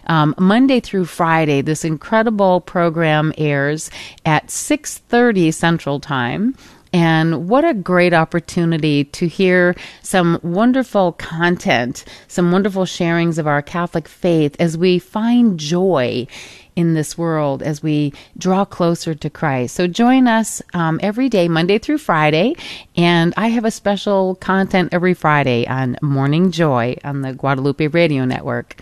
Um, 0.09 0.35
Monday 0.38 0.81
through 0.81 1.07
Friday, 1.07 1.62
this 1.62 1.87
incredible 1.87 2.61
program 2.61 3.33
airs 3.38 3.91
at 4.27 4.51
6:30 4.51 5.51
Central 5.51 6.01
Time. 6.01 6.55
And 6.92 7.48
what 7.48 7.64
a 7.64 7.72
great 7.72 8.12
opportunity 8.12 9.05
to 9.05 9.26
hear 9.26 9.74
some 10.02 10.38
wonderful 10.42 11.12
content, 11.12 12.05
some 12.28 12.52
wonderful 12.52 12.85
sharings 12.85 13.38
of 13.38 13.46
our 13.46 13.62
Catholic 13.62 14.07
faith 14.07 14.57
as 14.59 14.76
we 14.76 14.98
find 14.98 15.59
joy 15.59 16.26
in 16.74 16.94
this 16.94 17.18
world 17.18 17.62
as 17.62 17.83
we 17.83 18.12
draw 18.38 18.64
closer 18.64 19.14
to 19.14 19.31
Christ. 19.31 19.74
So 19.74 19.87
join 19.87 20.26
us 20.26 20.62
um, 20.74 20.98
every 21.02 21.28
day, 21.28 21.48
Monday 21.48 21.78
through 21.78 21.98
Friday. 21.98 22.55
And 22.96 23.35
I 23.37 23.48
have 23.48 23.64
a 23.64 23.70
special 23.70 24.37
content 24.37 24.90
every 24.92 25.14
Friday 25.14 25.66
on 25.66 25.96
Morning 26.02 26.50
Joy 26.50 26.96
on 27.05 27.22
the 27.22 27.33
Guadalupe 27.33 27.87
Radio 27.88 28.24
Network. 28.24 28.81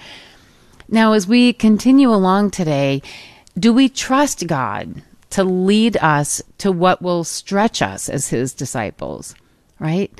Now, 0.88 1.12
as 1.12 1.26
we 1.26 1.52
continue 1.52 2.12
along 2.12 2.50
today, 2.50 3.02
do 3.58 3.72
we 3.72 3.88
trust 3.88 4.46
God 4.46 5.02
to 5.30 5.44
lead 5.44 5.96
us 5.98 6.42
to 6.58 6.72
what 6.72 7.02
will 7.02 7.24
stretch 7.24 7.82
us 7.82 8.08
as 8.08 8.28
His 8.28 8.52
disciples? 8.52 9.34
Right? 9.78 10.12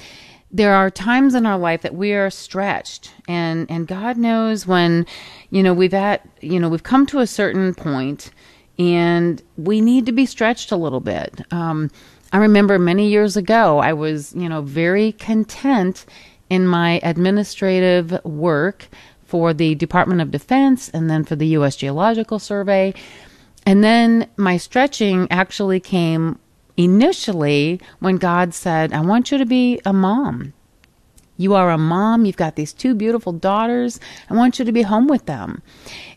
There 0.53 0.75
are 0.75 0.91
times 0.91 1.35
in 1.35 1.47
our 1.47 1.59
life 1.59 1.83
that 1.83 1.95
we 1.95 2.13
are 2.13 2.31
stretched, 2.31 3.13
and 3.29 3.71
and 3.71 3.87
God 3.87 4.17
knows 4.17 4.67
when, 4.67 5.07
you 5.51 5.63
know, 5.63 5.73
we've 5.73 5.95
at 5.95 6.27
you 6.41 6.59
know 6.59 6.69
we've 6.69 6.83
come 6.83 7.07
to 7.07 7.21
a 7.21 7.27
certain 7.27 7.75
point, 7.75 8.31
and 8.79 9.41
we 9.57 9.81
need 9.81 10.07
to 10.07 10.13
be 10.13 10.27
stretched 10.27 10.73
a 10.73 10.77
little 10.77 11.01
bit. 11.01 11.41
Um, 11.53 11.91
I 12.33 12.39
remember 12.39 12.79
many 12.79 13.09
years 13.09 13.37
ago, 13.37 13.79
I 13.79 13.93
was 13.93 14.35
you 14.35 14.49
know 14.49 14.63
very 14.63 15.13
content 15.13 16.05
in 16.49 16.67
my 16.67 17.01
administrative 17.05 18.25
work 18.25 18.89
for 19.25 19.55
the 19.55 19.77
Department 19.77 20.21
of 20.21 20.33
Defense 20.33 20.89
and 20.89 21.09
then 21.09 21.23
for 21.25 21.37
the 21.37 21.47
U.S. 21.49 21.77
Geological 21.77 22.41
Survey. 22.41 22.93
And 23.67 23.85
then 23.85 24.29
my 24.37 24.57
stretching 24.57 25.27
actually 25.31 25.81
came 25.81 26.39
initially 26.77 27.81
when 27.99 28.17
God 28.17 28.55
said, 28.55 28.93
I 28.93 29.01
want 29.01 29.31
you 29.31 29.39
to 29.39 29.47
be 29.47 29.81
a 29.85 29.93
mom. 29.93 30.53
You 31.37 31.55
are 31.55 31.71
a 31.71 31.79
mom. 31.79 32.27
You've 32.27 32.37
got 32.37 32.57
these 32.57 32.73
two 32.73 32.95
beautiful 32.95 33.33
daughters. 33.33 33.99
I 34.29 34.35
want 34.35 34.59
you 34.59 34.65
to 34.65 34.73
be 34.73 34.83
home 34.83 35.07
with 35.07 35.27
them. 35.27 35.63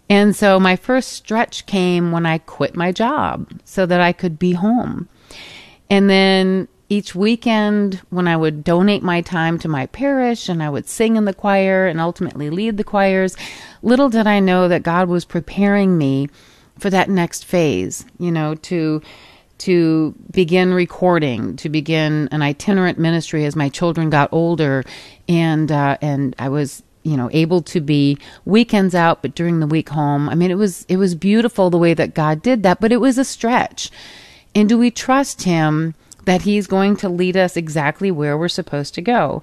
And 0.09 0.35
so 0.35 0.59
my 0.59 0.75
first 0.75 1.13
stretch 1.13 1.65
came 1.65 2.11
when 2.11 2.25
I 2.25 2.39
quit 2.39 2.75
my 2.75 2.91
job 2.91 3.49
so 3.63 3.85
that 3.85 4.01
I 4.01 4.11
could 4.11 4.37
be 4.37 4.53
home. 4.53 5.07
And 5.89 6.09
then 6.09 6.67
each 6.89 7.15
weekend 7.15 8.01
when 8.09 8.27
I 8.27 8.35
would 8.35 8.63
donate 8.63 9.01
my 9.01 9.21
time 9.21 9.57
to 9.59 9.67
my 9.67 9.85
parish 9.87 10.49
and 10.49 10.61
I 10.61 10.69
would 10.69 10.87
sing 10.87 11.15
in 11.15 11.25
the 11.25 11.33
choir 11.33 11.87
and 11.87 11.99
ultimately 11.99 12.49
lead 12.49 12.77
the 12.77 12.83
choirs, 12.83 13.37
little 13.81 14.09
did 14.09 14.27
I 14.27 14.39
know 14.39 14.67
that 14.67 14.83
God 14.83 15.07
was 15.07 15.25
preparing 15.25 15.97
me 15.97 16.29
for 16.79 16.89
that 16.89 17.09
next 17.09 17.45
phase, 17.45 18.05
you 18.19 18.31
know, 18.31 18.55
to 18.55 19.01
to 19.59 20.13
begin 20.31 20.73
recording, 20.73 21.55
to 21.57 21.69
begin 21.69 22.27
an 22.31 22.41
itinerant 22.41 22.99
ministry 22.99 23.45
as 23.45 23.55
my 23.55 23.69
children 23.69 24.09
got 24.09 24.29
older, 24.33 24.83
and 25.29 25.71
uh, 25.71 25.97
and 26.01 26.35
I 26.39 26.49
was 26.49 26.83
you 27.03 27.17
know 27.17 27.29
able 27.31 27.61
to 27.63 27.79
be 27.81 28.17
weekends 28.45 28.95
out, 28.95 29.21
but 29.21 29.35
during 29.35 29.59
the 29.59 29.67
week 29.67 29.89
home. 29.89 30.29
I 30.29 30.35
mean, 30.35 30.51
it 30.51 30.57
was 30.57 30.85
it 30.89 30.97
was 30.97 31.15
beautiful 31.15 31.69
the 31.69 31.77
way 31.77 31.93
that 31.93 32.13
God 32.13 32.41
did 32.41 32.63
that, 32.63 32.79
but 32.79 32.91
it 32.91 33.01
was 33.01 33.17
a 33.17 33.25
stretch. 33.25 33.91
And 34.55 34.69
do 34.69 34.77
we 34.77 34.91
trust 34.91 35.43
Him 35.43 35.95
that 36.25 36.43
he's 36.43 36.67
going 36.67 36.95
to 36.97 37.09
lead 37.09 37.37
us 37.37 37.57
exactly 37.57 38.11
where 38.11 38.37
we're 38.37 38.47
supposed 38.47 38.93
to 38.95 39.01
go. 39.01 39.41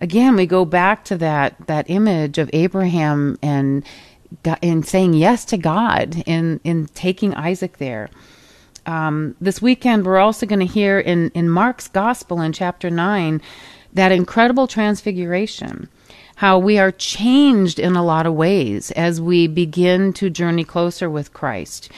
Again, 0.00 0.34
we 0.34 0.46
go 0.46 0.64
back 0.64 1.04
to 1.04 1.16
that 1.18 1.66
that 1.66 1.88
image 1.88 2.38
of 2.38 2.50
Abraham 2.52 3.38
and 3.42 3.84
in 4.60 4.82
saying 4.82 5.14
yes 5.14 5.44
to 5.46 5.56
God 5.56 6.22
in 6.26 6.60
in 6.64 6.86
taking 6.88 7.34
Isaac 7.34 7.78
there. 7.78 8.08
Um, 8.84 9.36
this 9.40 9.62
weekend, 9.62 10.04
we're 10.04 10.18
also 10.18 10.46
going 10.46 10.60
to 10.60 10.66
hear 10.66 10.98
in 10.98 11.30
in 11.34 11.48
Mark's 11.48 11.88
Gospel 11.88 12.40
in 12.40 12.52
chapter 12.52 12.90
nine 12.90 13.40
that 13.92 14.12
incredible 14.12 14.66
transfiguration 14.66 15.88
how 16.36 16.58
we 16.58 16.78
are 16.78 16.90
changed 16.90 17.78
in 17.78 17.94
a 17.94 18.04
lot 18.04 18.26
of 18.26 18.34
ways 18.34 18.90
as 18.92 19.20
we 19.20 19.46
begin 19.46 20.12
to 20.14 20.30
journey 20.30 20.64
closer 20.64 21.08
with 21.08 21.32
Christ 21.32 21.90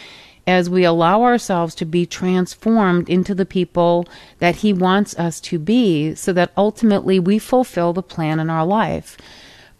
as 0.46 0.68
we 0.68 0.84
allow 0.84 1.22
ourselves 1.22 1.74
to 1.74 1.84
be 1.84 2.04
transformed 2.04 3.08
into 3.08 3.34
the 3.34 3.46
people 3.46 4.06
that 4.38 4.56
He 4.56 4.72
wants 4.72 5.18
us 5.18 5.40
to 5.40 5.58
be, 5.58 6.14
so 6.14 6.32
that 6.32 6.52
ultimately 6.56 7.18
we 7.18 7.38
fulfill 7.38 7.92
the 7.92 8.02
plan 8.02 8.38
in 8.38 8.50
our 8.50 8.66
life. 8.66 9.16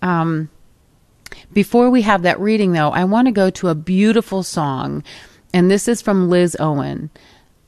Um, 0.01 0.49
before 1.53 1.91
we 1.91 2.03
have 2.03 2.23
that 2.23 2.41
reading, 2.41 2.73
though, 2.73 2.91
I 2.91 3.05
want 3.05 3.27
to 3.27 3.33
go 3.33 3.51
to 3.51 3.69
a 3.69 3.75
beautiful 3.75 4.43
song, 4.43 5.03
and 5.53 5.71
this 5.71 5.89
is 5.89 6.03
from 6.03 6.29
Liz 6.29 6.57
Owen. 6.61 7.11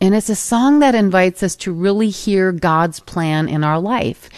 And 0.01 0.15
it's 0.15 0.29
a 0.29 0.37
song 0.37 0.81
that 0.81 0.95
invites 0.95 1.43
us 1.43 1.57
to 1.57 1.73
really 1.73 2.11
hear 2.11 2.53
God's 2.53 3.01
plan 3.01 3.49
in 3.49 3.65
our 3.65 3.81
life, 3.81 4.29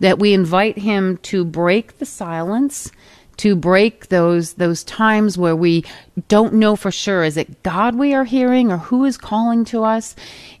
that 0.00 0.18
we 0.18 0.32
invite 0.32 0.78
Him 0.78 1.18
to 1.18 1.44
break 1.44 1.98
the 1.98 2.06
silence 2.06 2.90
to 3.38 3.56
break 3.56 4.08
those 4.08 4.54
those 4.54 4.84
times 4.84 5.38
where 5.38 5.56
we 5.56 5.84
don't 6.28 6.54
know 6.54 6.76
for 6.76 6.90
sure 6.90 7.24
is 7.24 7.36
it 7.36 7.62
God 7.62 7.96
we 7.96 8.14
are 8.14 8.24
hearing 8.24 8.70
or 8.70 8.76
who 8.76 9.04
is 9.04 9.16
calling 9.16 9.64
to 9.66 9.84
us 9.84 10.14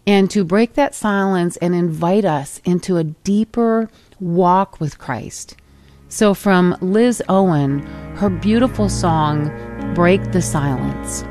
and 0.06 0.30
to 0.30 0.44
break 0.44 0.74
that 0.74 0.94
silence 0.94 1.56
and 1.58 1.74
invite 1.74 2.24
us 2.24 2.60
into 2.64 2.96
a 2.96 3.04
deeper 3.04 3.88
walk 4.18 4.80
with 4.80 4.98
Christ. 4.98 5.56
So 6.12 6.34
from 6.34 6.76
Liz 6.82 7.22
Owen, 7.30 7.78
her 8.16 8.28
beautiful 8.28 8.90
song 8.90 9.50
Break 9.94 10.32
the 10.32 10.42
Silence. 10.42 11.24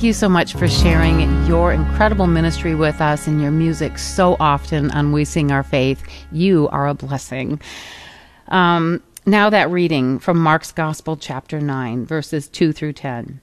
Thank 0.00 0.06
you 0.06 0.12
so 0.14 0.30
much 0.30 0.54
for 0.54 0.66
sharing 0.66 1.44
your 1.44 1.74
incredible 1.74 2.26
ministry 2.26 2.74
with 2.74 3.02
us 3.02 3.26
and 3.26 3.38
your 3.38 3.50
music 3.50 3.98
so 3.98 4.34
often 4.40 4.90
on 4.92 5.12
We 5.12 5.26
Sing 5.26 5.52
Our 5.52 5.62
Faith. 5.62 6.02
You 6.32 6.70
are 6.70 6.88
a 6.88 6.94
blessing. 6.94 7.60
Um, 8.48 9.02
now, 9.26 9.50
that 9.50 9.70
reading 9.70 10.18
from 10.18 10.38
Mark's 10.38 10.72
Gospel, 10.72 11.18
chapter 11.18 11.60
9, 11.60 12.06
verses 12.06 12.48
2 12.48 12.72
through 12.72 12.94
10. 12.94 13.42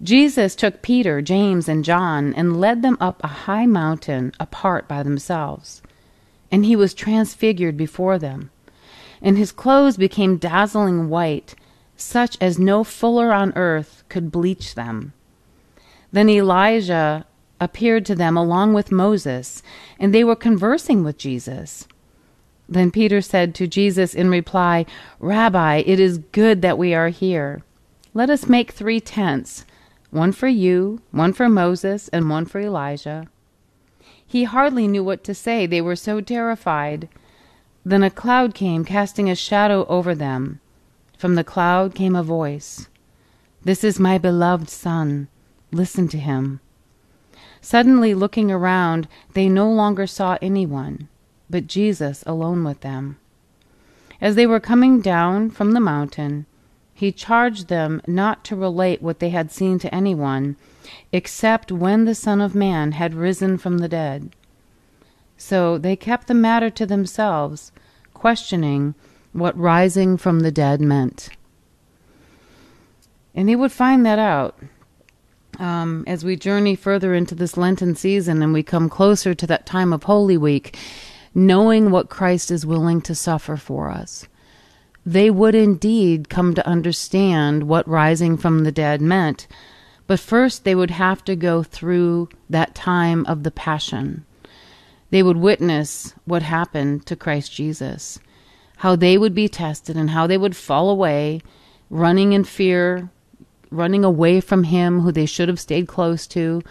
Jesus 0.00 0.54
took 0.54 0.82
Peter, 0.82 1.20
James, 1.20 1.68
and 1.68 1.84
John 1.84 2.32
and 2.34 2.60
led 2.60 2.82
them 2.82 2.96
up 3.00 3.20
a 3.24 3.26
high 3.26 3.66
mountain 3.66 4.30
apart 4.38 4.86
by 4.86 5.02
themselves. 5.02 5.82
And 6.48 6.64
he 6.64 6.76
was 6.76 6.94
transfigured 6.94 7.76
before 7.76 8.20
them. 8.20 8.52
And 9.20 9.36
his 9.36 9.50
clothes 9.50 9.96
became 9.96 10.36
dazzling 10.36 11.08
white, 11.08 11.56
such 11.96 12.38
as 12.40 12.56
no 12.56 12.84
fuller 12.84 13.32
on 13.32 13.52
earth 13.56 14.04
could 14.08 14.30
bleach 14.30 14.76
them. 14.76 15.12
Then 16.12 16.28
Elijah 16.28 17.26
appeared 17.60 18.04
to 18.06 18.14
them 18.14 18.36
along 18.36 18.74
with 18.74 18.92
Moses, 18.92 19.62
and 19.98 20.14
they 20.14 20.24
were 20.24 20.36
conversing 20.36 21.04
with 21.04 21.18
Jesus. 21.18 21.86
Then 22.68 22.90
Peter 22.90 23.20
said 23.20 23.54
to 23.54 23.66
Jesus 23.66 24.14
in 24.14 24.28
reply, 24.28 24.86
Rabbi, 25.20 25.82
it 25.86 26.00
is 26.00 26.18
good 26.18 26.62
that 26.62 26.78
we 26.78 26.94
are 26.94 27.08
here. 27.08 27.62
Let 28.12 28.30
us 28.30 28.48
make 28.48 28.72
three 28.72 29.00
tents 29.00 29.64
one 30.10 30.32
for 30.32 30.48
you, 30.48 31.00
one 31.10 31.32
for 31.32 31.48
Moses, 31.48 32.08
and 32.08 32.30
one 32.30 32.46
for 32.46 32.60
Elijah. 32.60 33.28
He 34.26 34.44
hardly 34.44 34.88
knew 34.88 35.04
what 35.04 35.22
to 35.24 35.34
say, 35.34 35.66
they 35.66 35.80
were 35.80 35.96
so 35.96 36.20
terrified. 36.20 37.08
Then 37.84 38.02
a 38.02 38.10
cloud 38.10 38.54
came, 38.54 38.84
casting 38.84 39.30
a 39.30 39.34
shadow 39.34 39.84
over 39.86 40.14
them. 40.14 40.60
From 41.18 41.34
the 41.34 41.44
cloud 41.44 41.94
came 41.94 42.16
a 42.16 42.22
voice 42.22 42.88
This 43.62 43.84
is 43.84 44.00
my 44.00 44.18
beloved 44.18 44.68
Son. 44.68 45.28
Listen 45.72 46.08
to 46.08 46.18
him. 46.18 46.60
Suddenly, 47.60 48.14
looking 48.14 48.50
around, 48.50 49.08
they 49.34 49.48
no 49.48 49.70
longer 49.70 50.06
saw 50.06 50.38
anyone, 50.40 51.08
but 51.50 51.66
Jesus 51.66 52.22
alone 52.26 52.62
with 52.64 52.80
them. 52.80 53.18
As 54.20 54.34
they 54.34 54.46
were 54.46 54.60
coming 54.60 55.00
down 55.00 55.50
from 55.50 55.72
the 55.72 55.80
mountain, 55.80 56.46
he 56.94 57.12
charged 57.12 57.68
them 57.68 58.00
not 58.06 58.44
to 58.44 58.56
relate 58.56 59.02
what 59.02 59.18
they 59.18 59.30
had 59.30 59.50
seen 59.50 59.78
to 59.80 59.94
anyone, 59.94 60.56
except 61.12 61.72
when 61.72 62.04
the 62.04 62.14
Son 62.14 62.40
of 62.40 62.54
Man 62.54 62.92
had 62.92 63.14
risen 63.14 63.58
from 63.58 63.78
the 63.78 63.88
dead. 63.88 64.34
So 65.36 65.76
they 65.76 65.96
kept 65.96 66.28
the 66.28 66.34
matter 66.34 66.70
to 66.70 66.86
themselves, 66.86 67.72
questioning 68.14 68.94
what 69.32 69.58
rising 69.58 70.16
from 70.16 70.40
the 70.40 70.50
dead 70.50 70.80
meant. 70.80 71.28
And 73.34 73.48
he 73.50 73.56
would 73.56 73.72
find 73.72 74.06
that 74.06 74.18
out 74.18 74.56
um, 75.58 76.04
as 76.06 76.24
we 76.24 76.36
journey 76.36 76.74
further 76.74 77.14
into 77.14 77.34
this 77.34 77.56
Lenten 77.56 77.94
season 77.94 78.42
and 78.42 78.52
we 78.52 78.62
come 78.62 78.88
closer 78.88 79.34
to 79.34 79.46
that 79.46 79.66
time 79.66 79.92
of 79.92 80.04
Holy 80.04 80.36
Week, 80.36 80.76
knowing 81.34 81.90
what 81.90 82.08
Christ 82.08 82.50
is 82.50 82.66
willing 82.66 83.00
to 83.02 83.14
suffer 83.14 83.56
for 83.56 83.90
us. 83.90 84.26
They 85.04 85.30
would 85.30 85.54
indeed 85.54 86.28
come 86.28 86.54
to 86.54 86.66
understand 86.66 87.68
what 87.68 87.86
rising 87.86 88.36
from 88.36 88.64
the 88.64 88.72
dead 88.72 89.00
meant, 89.00 89.46
but 90.06 90.18
first 90.18 90.64
they 90.64 90.74
would 90.74 90.90
have 90.90 91.24
to 91.24 91.36
go 91.36 91.62
through 91.62 92.28
that 92.50 92.74
time 92.74 93.24
of 93.26 93.42
the 93.42 93.50
Passion. 93.50 94.24
They 95.10 95.22
would 95.22 95.36
witness 95.36 96.14
what 96.24 96.42
happened 96.42 97.06
to 97.06 97.16
Christ 97.16 97.52
Jesus, 97.52 98.18
how 98.78 98.96
they 98.96 99.16
would 99.16 99.34
be 99.34 99.48
tested 99.48 99.96
and 99.96 100.10
how 100.10 100.26
they 100.26 100.38
would 100.38 100.56
fall 100.56 100.90
away, 100.90 101.40
running 101.88 102.32
in 102.32 102.44
fear, 102.44 103.10
running 103.70 104.04
away 104.04 104.40
from 104.40 104.64
him 104.64 105.00
who 105.00 105.12
they 105.12 105.26
should 105.26 105.48
have 105.48 105.60
stayed 105.60 105.88
close 105.88 106.26
to. 106.28 106.62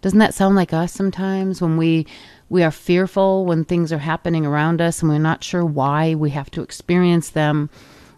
Doesn't 0.00 0.18
that 0.18 0.34
sound 0.34 0.56
like 0.56 0.72
us 0.72 0.92
sometimes 0.92 1.60
when 1.60 1.76
we 1.76 2.06
we 2.48 2.62
are 2.62 2.70
fearful 2.70 3.46
when 3.46 3.64
things 3.64 3.92
are 3.92 3.98
happening 3.98 4.44
around 4.44 4.80
us 4.82 5.00
and 5.00 5.10
we're 5.10 5.18
not 5.18 5.42
sure 5.42 5.64
why 5.64 6.14
we 6.14 6.30
have 6.30 6.50
to 6.50 6.60
experience 6.62 7.30
them 7.30 7.70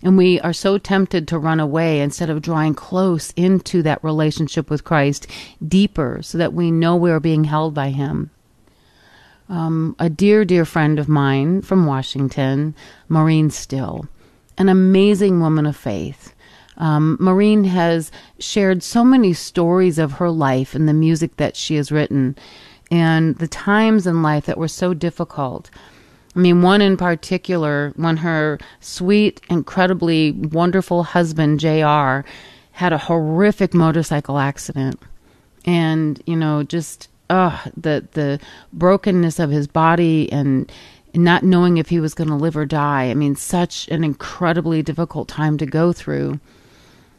and 0.05 0.19
we 0.19 0.39
are 0.41 0.53
so 0.53 0.77
tempted 0.77 1.27
to 1.27 1.39
run 1.39 1.59
away 1.59 2.01
instead 2.01 2.29
of 2.29 2.43
drawing 2.43 2.75
close 2.75 3.33
into 3.37 3.83
that 3.83 4.05
relationship 4.05 4.69
with 4.69 4.85
Christ 4.85 5.27
deeper 5.67 6.21
so 6.23 6.37
that 6.37 6.53
we 6.53 6.71
know 6.71 6.95
we 6.95 7.11
are 7.11 7.21
being 7.21 7.45
held 7.45 7.73
by 7.73 7.89
him. 7.89 8.31
Um, 9.49 9.97
a 9.99 10.11
dear, 10.11 10.45
dear 10.45 10.67
friend 10.67 10.99
of 10.99 11.09
mine 11.09 11.63
from 11.63 11.87
Washington, 11.87 12.75
Maureen 13.09 13.49
Still, 13.49 14.07
an 14.59 14.69
amazing 14.69 15.41
woman 15.41 15.65
of 15.65 15.77
faith. 15.77 16.34
Um, 16.77 17.17
Maureen 17.21 17.65
has 17.65 18.11
shared 18.39 18.83
so 18.83 19.05
many 19.05 19.33
stories 19.33 19.99
of 19.99 20.13
her 20.13 20.31
life 20.31 20.75
and 20.75 20.89
the 20.89 20.93
music 20.93 21.37
that 21.37 21.57
she 21.57 21.77
has 21.77 21.93
written 21.93 22.37
and 22.91 23.37
the 23.39 23.49
times 23.49 24.07
in 24.07 24.23
life 24.23 24.47
that 24.47 24.59
were 24.59 24.69
so 24.69 24.93
difficult. 24.95 25.71
I 26.37 26.41
mean, 26.41 26.63
one 26.63 26.83
in 26.83 26.97
particular, 26.97 27.93
when 27.97 28.19
her 28.19 28.59
sweet, 28.81 29.41
incredibly 29.49 30.33
wonderful 30.33 31.05
husband, 31.05 31.61
JR, 31.61 32.27
had 32.73 32.93
a 32.93 32.99
horrific 32.99 33.73
motorcycle 33.73 34.39
accident. 34.39 35.01
and 35.65 36.23
you 36.27 36.37
know 36.37 36.63
just 36.63 37.09
uh 37.31 37.59
the 37.77 38.07
the 38.13 38.39
brokenness 38.73 39.39
of 39.39 39.51
his 39.51 39.67
body 39.67 40.31
and 40.33 40.71
not 41.15 41.43
knowing 41.43 41.79
if 41.79 41.89
he 41.89 42.01
was 42.01 42.15
going 42.15 42.29
to 42.29 42.35
live 42.35 42.57
or 42.57 42.67
die 42.67 43.05
i 43.05 43.15
mean 43.15 43.35
such 43.37 43.89
an 43.89 44.05
incredibly 44.05 44.83
difficult 44.83 45.29
time 45.29 45.57
to 45.57 45.65
go 45.67 45.93
through 45.93 46.39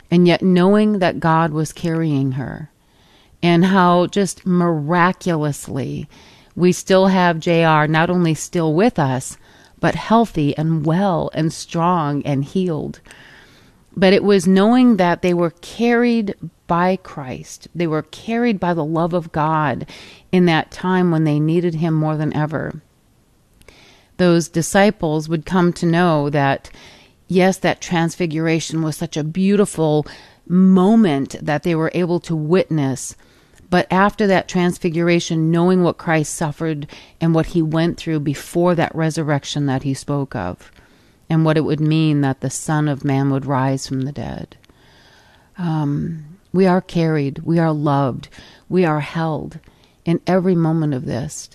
and 0.09 0.27
yet 0.27 0.41
knowing 0.41 0.99
that 0.99 1.19
god 1.19 1.51
was 1.51 1.73
carrying 1.73 2.33
her 2.33 2.69
and 3.41 3.65
how 3.65 4.07
just 4.07 4.45
miraculously 4.45 6.07
we 6.55 6.71
still 6.71 7.07
have 7.07 7.39
jr 7.39 7.85
not 7.87 8.09
only 8.09 8.33
still 8.33 8.73
with 8.73 8.97
us 8.97 9.37
but 9.79 9.95
healthy 9.95 10.55
and 10.57 10.85
well 10.85 11.29
and 11.33 11.51
strong 11.51 12.23
and 12.23 12.45
healed 12.45 13.01
but 13.97 14.13
it 14.13 14.23
was 14.23 14.47
knowing 14.47 14.97
that 14.97 15.21
they 15.21 15.33
were 15.33 15.51
carried 15.51 16.35
by 16.67 16.97
Christ. 16.97 17.67
They 17.73 17.87
were 17.87 18.01
carried 18.01 18.59
by 18.59 18.73
the 18.73 18.85
love 18.85 19.13
of 19.13 19.31
God 19.31 19.89
in 20.31 20.45
that 20.45 20.71
time 20.71 21.11
when 21.11 21.23
they 21.23 21.39
needed 21.39 21.75
Him 21.75 21.93
more 21.93 22.17
than 22.17 22.35
ever. 22.35 22.81
Those 24.17 24.49
disciples 24.49 25.29
would 25.29 25.45
come 25.45 25.73
to 25.73 25.85
know 25.85 26.29
that, 26.29 26.69
yes, 27.27 27.57
that 27.57 27.81
transfiguration 27.81 28.81
was 28.81 28.97
such 28.97 29.17
a 29.17 29.23
beautiful 29.23 30.05
moment 30.47 31.35
that 31.41 31.63
they 31.63 31.75
were 31.75 31.91
able 31.93 32.19
to 32.21 32.35
witness. 32.35 33.15
But 33.69 33.87
after 33.91 34.27
that 34.27 34.47
transfiguration, 34.47 35.51
knowing 35.51 35.83
what 35.83 35.97
Christ 35.97 36.35
suffered 36.35 36.87
and 37.19 37.33
what 37.33 37.47
he 37.47 37.61
went 37.61 37.97
through 37.97 38.19
before 38.19 38.75
that 38.75 38.95
resurrection 38.95 39.65
that 39.65 39.83
he 39.83 39.93
spoke 39.93 40.35
of, 40.35 40.71
and 41.29 41.43
what 41.43 41.57
it 41.57 41.65
would 41.65 41.79
mean 41.79 42.21
that 42.21 42.41
the 42.41 42.49
Son 42.49 42.87
of 42.87 43.03
Man 43.03 43.31
would 43.31 43.45
rise 43.45 43.87
from 43.87 44.01
the 44.01 44.11
dead. 44.11 44.55
Um, 45.57 46.37
we 46.53 46.67
are 46.67 46.81
carried, 46.81 47.39
we 47.39 47.59
are 47.59 47.73
loved, 47.73 48.29
we 48.69 48.85
are 48.85 48.99
held 48.99 49.59
in 50.05 50.21
every 50.27 50.55
moment 50.55 50.93
of 50.93 51.05
this. 51.05 51.49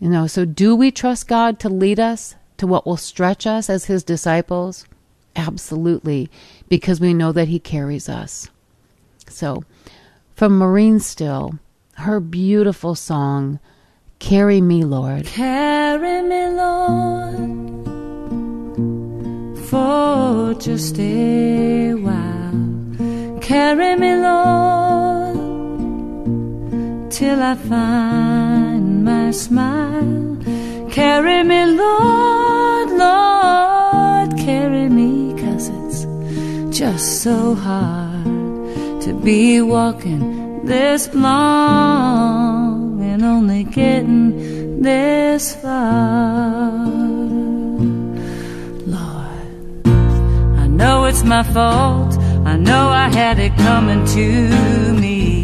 You 0.00 0.08
know, 0.08 0.26
so 0.26 0.44
do 0.44 0.74
we 0.74 0.90
trust 0.90 1.28
God 1.28 1.60
to 1.60 1.68
lead 1.68 2.00
us 2.00 2.34
to 2.58 2.66
what 2.66 2.86
will 2.86 2.96
stretch 2.96 3.46
us 3.46 3.68
as 3.70 3.86
His 3.86 4.04
disciples? 4.04 4.86
Absolutely, 5.34 6.30
because 6.68 7.00
we 7.00 7.14
know 7.14 7.32
that 7.32 7.48
He 7.48 7.58
carries 7.58 8.08
us. 8.08 8.48
So, 9.28 9.64
from 10.34 10.58
Maureen 10.58 11.00
Still, 11.00 11.58
her 11.94 12.20
beautiful 12.20 12.94
song, 12.94 13.58
Carry 14.18 14.60
Me, 14.60 14.84
Lord. 14.84 15.26
Carry 15.26 16.22
me, 16.22 16.48
Lord 16.48 17.72
for 19.72 20.52
just 20.60 20.98
a 20.98 21.94
while. 21.94 23.38
Carry 23.40 23.96
me, 23.96 24.12
Lord, 24.16 25.36
till 27.10 27.42
I 27.42 27.54
find 27.54 29.02
my 29.02 29.30
smile. 29.30 30.41
Carry 30.92 31.42
me, 31.42 31.64
Lord, 31.64 32.90
Lord, 32.90 34.36
carry 34.36 34.90
me, 34.90 35.32
cause 35.40 35.70
it's 35.70 36.04
just 36.78 37.22
so 37.22 37.54
hard 37.54 38.26
to 39.00 39.18
be 39.24 39.62
walking 39.62 40.66
this 40.66 41.08
long 41.14 43.02
and 43.02 43.24
only 43.24 43.64
getting 43.64 44.82
this 44.82 45.54
far. 45.54 46.86
Lord, 48.84 49.46
I 50.58 50.66
know 50.66 51.06
it's 51.06 51.24
my 51.24 51.42
fault. 51.42 52.18
I 52.44 52.58
know 52.58 52.88
I 52.90 53.08
had 53.08 53.38
it 53.38 53.56
coming 53.56 54.04
to 54.08 54.92
me. 55.00 55.42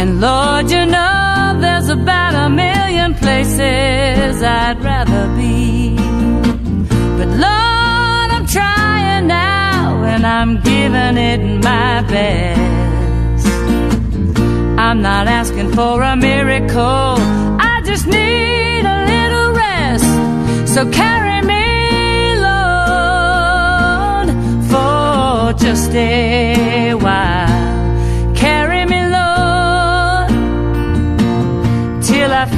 And 0.00 0.22
Lord, 0.22 0.70
you 0.70 0.86
know 0.86 1.29
there's 1.60 1.88
about 1.88 2.34
a 2.34 2.48
million 2.48 3.14
places 3.14 4.42
I'd 4.42 4.82
rather 4.82 5.28
be. 5.36 5.96
But 7.18 7.28
Lord, 7.28 8.28
I'm 8.36 8.46
trying 8.46 9.26
now 9.26 10.02
and 10.04 10.26
I'm 10.26 10.60
giving 10.62 11.16
it 11.18 11.62
my 11.62 12.02
best. 12.02 13.46
I'm 14.78 15.02
not 15.02 15.26
asking 15.28 15.72
for 15.72 16.02
a 16.02 16.16
miracle, 16.16 17.16
I 17.70 17.82
just 17.84 18.06
need 18.06 18.84
a 18.96 19.04
little 19.12 19.52
rest. 19.52 20.10
So 20.74 20.90
carry 20.90 21.42
me 21.46 21.64
Lord, 22.48 24.28
for 24.70 25.52
just 25.64 25.92
a 25.94 26.94
while. 26.94 27.59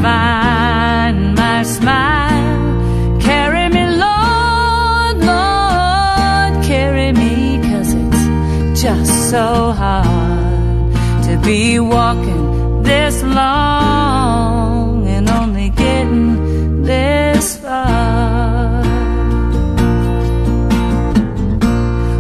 Find 0.03 1.35
my 1.37 1.63
smile. 1.63 3.21
Carry 3.21 3.69
me, 3.69 3.85
Lord, 4.05 5.17
Lord, 5.33 6.53
carry 6.71 7.13
me, 7.13 7.61
cause 7.71 7.95
it's 8.03 8.83
just 8.83 9.31
so 9.31 9.71
hard 9.71 10.93
to 11.27 11.41
be 11.45 11.79
walking 11.79 12.83
this 12.83 13.23
long 13.23 15.07
and 15.07 15.31
only 15.31 15.69
getting 15.71 16.83
this 16.83 17.59
far. 17.59 18.83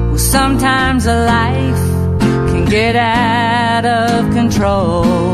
Well, 0.08 0.24
sometimes 0.36 1.06
a 1.06 1.16
life 1.26 1.84
can 2.50 2.64
get 2.66 2.94
out 2.94 3.84
of 3.84 4.32
control. 4.32 5.31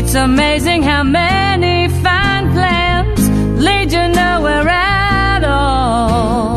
It's 0.00 0.14
amazing 0.14 0.84
how 0.84 1.02
many 1.02 1.88
fine 1.88 2.52
plans 2.52 3.28
lead 3.58 3.92
you 3.92 4.06
nowhere 4.06 4.68
at 4.68 5.42
all. 5.42 6.56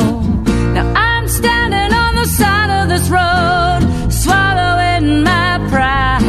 Now 0.75 0.93
I'm 0.95 1.27
standing 1.27 1.91
on 1.91 2.15
the 2.21 2.27
side 2.27 2.69
of 2.83 2.87
this 2.87 3.09
road, 3.09 3.81
swallowing 4.11 5.23
my 5.23 5.57
pride. 5.71 6.21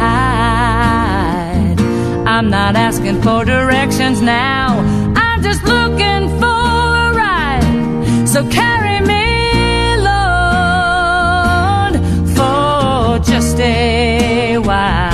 I'm 2.27 2.49
not 2.49 2.75
asking 2.75 3.21
for 3.21 3.45
directions 3.45 4.19
now, 4.19 4.79
I'm 5.15 5.43
just 5.43 5.63
looking 5.65 6.29
for 6.41 6.65
a 7.05 7.13
ride. 7.13 8.27
So 8.27 8.43
carry 8.49 9.01
me. 9.05 9.97
Lord, 10.09 11.95
for 12.35 13.19
just 13.31 13.59
a 13.59 14.57
while. 14.57 15.12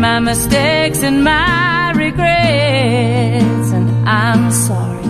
My 0.00 0.20
mistakes 0.20 1.02
and 1.02 1.24
my 1.24 1.92
regrets, 1.92 3.72
and 3.72 4.08
I'm 4.08 4.50
sorry. 4.50 5.04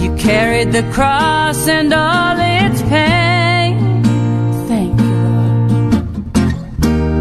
You 0.00 0.14
carried 0.16 0.72
the 0.72 0.84
cross 0.92 1.66
and 1.68 1.92
all 1.92 2.36
its 2.38 2.82
pain. 2.82 4.02
Thank 4.68 5.00
you, 5.00 5.16
Lord. 5.26 6.04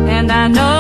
And 0.10 0.32
I 0.32 0.48
know 0.48 0.79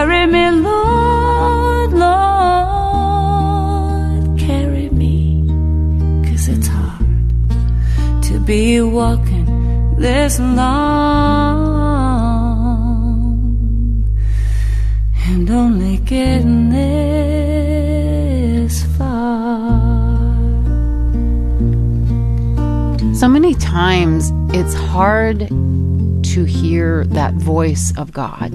Carry 0.00 0.24
me, 0.26 0.50
Lord, 0.50 1.92
Lord, 1.92 2.24
carry 4.38 4.88
me. 4.88 5.44
Cause 6.24 6.48
it's 6.48 6.68
hard 6.68 7.04
to 8.22 8.40
be 8.40 8.80
walking 8.80 9.44
this 9.98 10.40
long 10.40 11.66
and 15.26 15.50
only 15.50 15.98
getting 15.98 16.70
this 16.70 17.26
far. 18.96 20.16
So 23.14 23.28
many 23.28 23.54
times 23.54 24.32
it's 24.54 24.72
hard 24.72 25.40
to 26.30 26.44
hear 26.44 27.04
that 27.08 27.34
voice 27.34 27.92
of 27.98 28.14
God. 28.14 28.50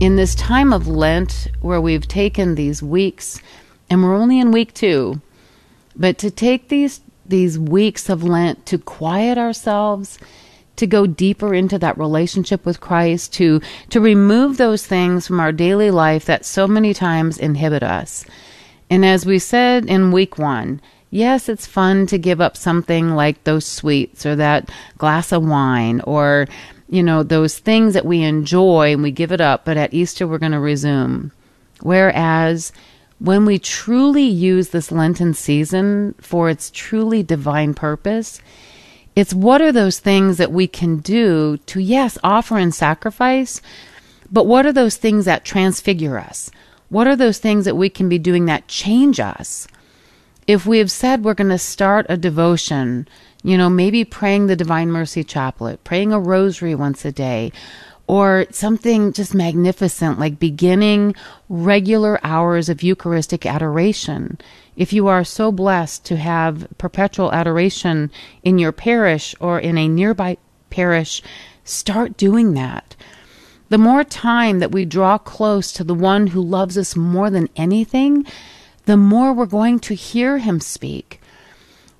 In 0.00 0.14
this 0.14 0.36
time 0.36 0.72
of 0.72 0.86
Lent, 0.86 1.48
where 1.60 1.80
we've 1.80 2.06
taken 2.06 2.54
these 2.54 2.80
weeks, 2.80 3.40
and 3.90 4.04
we're 4.04 4.14
only 4.14 4.38
in 4.38 4.52
week 4.52 4.72
two, 4.72 5.20
but 5.96 6.18
to 6.18 6.30
take 6.30 6.68
these 6.68 7.00
these 7.26 7.58
weeks 7.58 8.08
of 8.08 8.22
Lent 8.22 8.64
to 8.66 8.78
quiet 8.78 9.36
ourselves, 9.36 10.18
to 10.76 10.86
go 10.86 11.08
deeper 11.08 11.52
into 11.52 11.80
that 11.80 11.98
relationship 11.98 12.64
with 12.64 12.78
Christ, 12.80 13.32
to 13.34 13.60
to 13.90 14.00
remove 14.00 14.56
those 14.56 14.86
things 14.86 15.26
from 15.26 15.40
our 15.40 15.50
daily 15.50 15.90
life 15.90 16.26
that 16.26 16.46
so 16.46 16.68
many 16.68 16.94
times 16.94 17.36
inhibit 17.36 17.82
us. 17.82 18.24
And 18.88 19.04
as 19.04 19.26
we 19.26 19.40
said 19.40 19.86
in 19.86 20.12
week 20.12 20.38
1, 20.38 20.80
yes, 21.10 21.48
it's 21.48 21.66
fun 21.66 22.06
to 22.06 22.18
give 22.18 22.40
up 22.40 22.56
something 22.56 23.16
like 23.16 23.42
those 23.42 23.66
sweets 23.66 24.24
or 24.24 24.36
that 24.36 24.70
glass 24.96 25.32
of 25.32 25.44
wine 25.44 26.00
or 26.02 26.46
you 26.88 27.02
know 27.02 27.22
those 27.22 27.58
things 27.58 27.94
that 27.94 28.06
we 28.06 28.22
enjoy 28.22 28.92
and 28.92 29.02
we 29.02 29.10
give 29.10 29.32
it 29.32 29.40
up, 29.40 29.64
but 29.64 29.76
at 29.76 29.94
Easter 29.94 30.26
we're 30.26 30.38
going 30.38 30.52
to 30.52 30.60
resume. 30.60 31.32
Whereas 31.80 32.72
when 33.18 33.44
we 33.44 33.58
truly 33.58 34.24
use 34.24 34.68
this 34.68 34.92
Lenten 34.92 35.34
season 35.34 36.14
for 36.20 36.48
its 36.48 36.70
truly 36.70 37.22
divine 37.22 37.74
purpose, 37.74 38.40
it's 39.16 39.34
what 39.34 39.60
are 39.60 39.72
those 39.72 39.98
things 39.98 40.36
that 40.36 40.52
we 40.52 40.68
can 40.68 40.98
do 40.98 41.56
to, 41.66 41.80
yes, 41.80 42.18
offer 42.22 42.56
and 42.56 42.72
sacrifice, 42.74 43.60
but 44.30 44.46
what 44.46 44.64
are 44.64 44.72
those 44.72 44.96
things 44.96 45.24
that 45.24 45.44
transfigure 45.44 46.18
us? 46.18 46.50
What 46.88 47.06
are 47.06 47.16
those 47.16 47.38
things 47.38 47.64
that 47.64 47.76
we 47.76 47.90
can 47.90 48.08
be 48.08 48.18
doing 48.18 48.46
that 48.46 48.68
change 48.68 49.18
us? 49.18 49.66
If 50.46 50.64
we 50.64 50.78
have 50.78 50.90
said 50.90 51.24
we're 51.24 51.34
going 51.34 51.50
to 51.50 51.58
start 51.58 52.06
a 52.08 52.16
devotion, 52.16 53.08
you 53.42 53.56
know, 53.56 53.70
maybe 53.70 54.04
praying 54.04 54.46
the 54.46 54.56
Divine 54.56 54.90
Mercy 54.90 55.22
Chaplet, 55.22 55.84
praying 55.84 56.12
a 56.12 56.20
rosary 56.20 56.74
once 56.74 57.04
a 57.04 57.12
day, 57.12 57.52
or 58.06 58.46
something 58.50 59.12
just 59.12 59.34
magnificent 59.34 60.18
like 60.18 60.38
beginning 60.38 61.14
regular 61.48 62.18
hours 62.24 62.68
of 62.68 62.82
Eucharistic 62.82 63.44
adoration. 63.44 64.38
If 64.76 64.92
you 64.92 65.06
are 65.08 65.24
so 65.24 65.52
blessed 65.52 66.04
to 66.06 66.16
have 66.16 66.66
perpetual 66.78 67.32
adoration 67.32 68.10
in 68.42 68.58
your 68.58 68.72
parish 68.72 69.34
or 69.40 69.58
in 69.58 69.76
a 69.76 69.88
nearby 69.88 70.38
parish, 70.70 71.22
start 71.64 72.16
doing 72.16 72.54
that. 72.54 72.96
The 73.68 73.78
more 73.78 74.04
time 74.04 74.60
that 74.60 74.72
we 74.72 74.86
draw 74.86 75.18
close 75.18 75.70
to 75.72 75.84
the 75.84 75.94
one 75.94 76.28
who 76.28 76.40
loves 76.40 76.78
us 76.78 76.96
more 76.96 77.28
than 77.28 77.50
anything, 77.56 78.24
the 78.86 78.96
more 78.96 79.34
we're 79.34 79.44
going 79.44 79.78
to 79.80 79.94
hear 79.94 80.38
him 80.38 80.60
speak. 80.60 81.17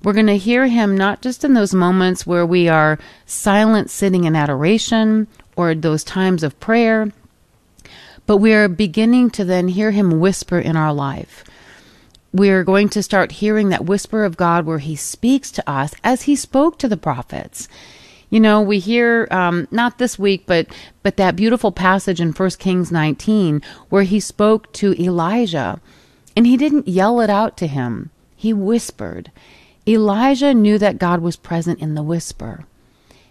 We're 0.03 0.13
going 0.13 0.27
to 0.27 0.37
hear 0.37 0.67
him 0.67 0.95
not 0.95 1.21
just 1.21 1.43
in 1.43 1.53
those 1.53 1.73
moments 1.73 2.25
where 2.25 2.45
we 2.45 2.69
are 2.69 2.99
silent 3.25 3.89
sitting 3.89 4.23
in 4.23 4.35
adoration 4.35 5.27
or 5.55 5.75
those 5.75 6.05
times 6.05 6.41
of 6.41 6.59
prayer, 6.59 7.11
but 8.29 8.37
we 8.37 8.53
are 8.53 8.67
beginning 8.67 9.31
to 9.31 9.43
then 9.43 9.69
hear 9.69 9.89
Him 9.89 10.19
whisper 10.19 10.59
in 10.59 10.75
our 10.75 10.93
life. 10.93 11.43
We 12.31 12.51
are 12.51 12.63
going 12.63 12.89
to 12.89 13.01
start 13.01 13.31
hearing 13.31 13.69
that 13.69 13.85
whisper 13.85 14.23
of 14.23 14.37
God 14.37 14.67
where 14.67 14.77
He 14.77 14.95
speaks 14.95 15.49
to 15.49 15.67
us 15.67 15.95
as 16.03 16.21
He 16.21 16.35
spoke 16.35 16.77
to 16.77 16.87
the 16.87 16.95
prophets. 16.95 17.67
You 18.29 18.39
know, 18.39 18.61
we 18.61 18.77
hear 18.77 19.27
um, 19.31 19.67
not 19.71 19.97
this 19.97 20.19
week, 20.19 20.43
but 20.45 20.67
but 21.01 21.17
that 21.17 21.35
beautiful 21.35 21.71
passage 21.71 22.21
in 22.21 22.33
First 22.33 22.59
Kings 22.59 22.91
19 22.91 23.63
where 23.89 24.03
He 24.03 24.19
spoke 24.19 24.71
to 24.73 24.93
Elijah, 25.01 25.81
and 26.37 26.45
He 26.45 26.55
didn't 26.55 26.87
yell 26.87 27.21
it 27.21 27.31
out 27.31 27.57
to 27.57 27.65
him; 27.65 28.11
He 28.35 28.53
whispered. 28.53 29.31
Elijah 29.89 30.53
knew 30.53 30.77
that 30.77 30.99
God 30.99 31.21
was 31.21 31.35
present 31.35 31.79
in 31.79 31.95
the 31.95 32.03
whisper. 32.03 32.65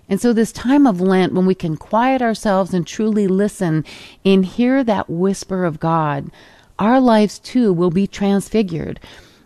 And 0.09 0.20
so, 0.20 0.32
this 0.32 0.50
time 0.50 0.86
of 0.86 1.00
Lent, 1.00 1.34
when 1.34 1.46
we 1.46 1.54
can 1.54 1.76
quiet 1.76 2.20
ourselves 2.20 2.74
and 2.74 2.84
truly 2.86 3.28
listen 3.28 3.84
and 4.24 4.44
hear 4.44 4.82
that 4.82 5.09
whisper 5.09 5.64
of 5.64 5.78
God, 5.78 6.30
our 6.78 7.00
lives 7.00 7.38
too 7.38 7.72
will 7.72 7.90
be 7.90 8.06
transfigured. 8.06 8.98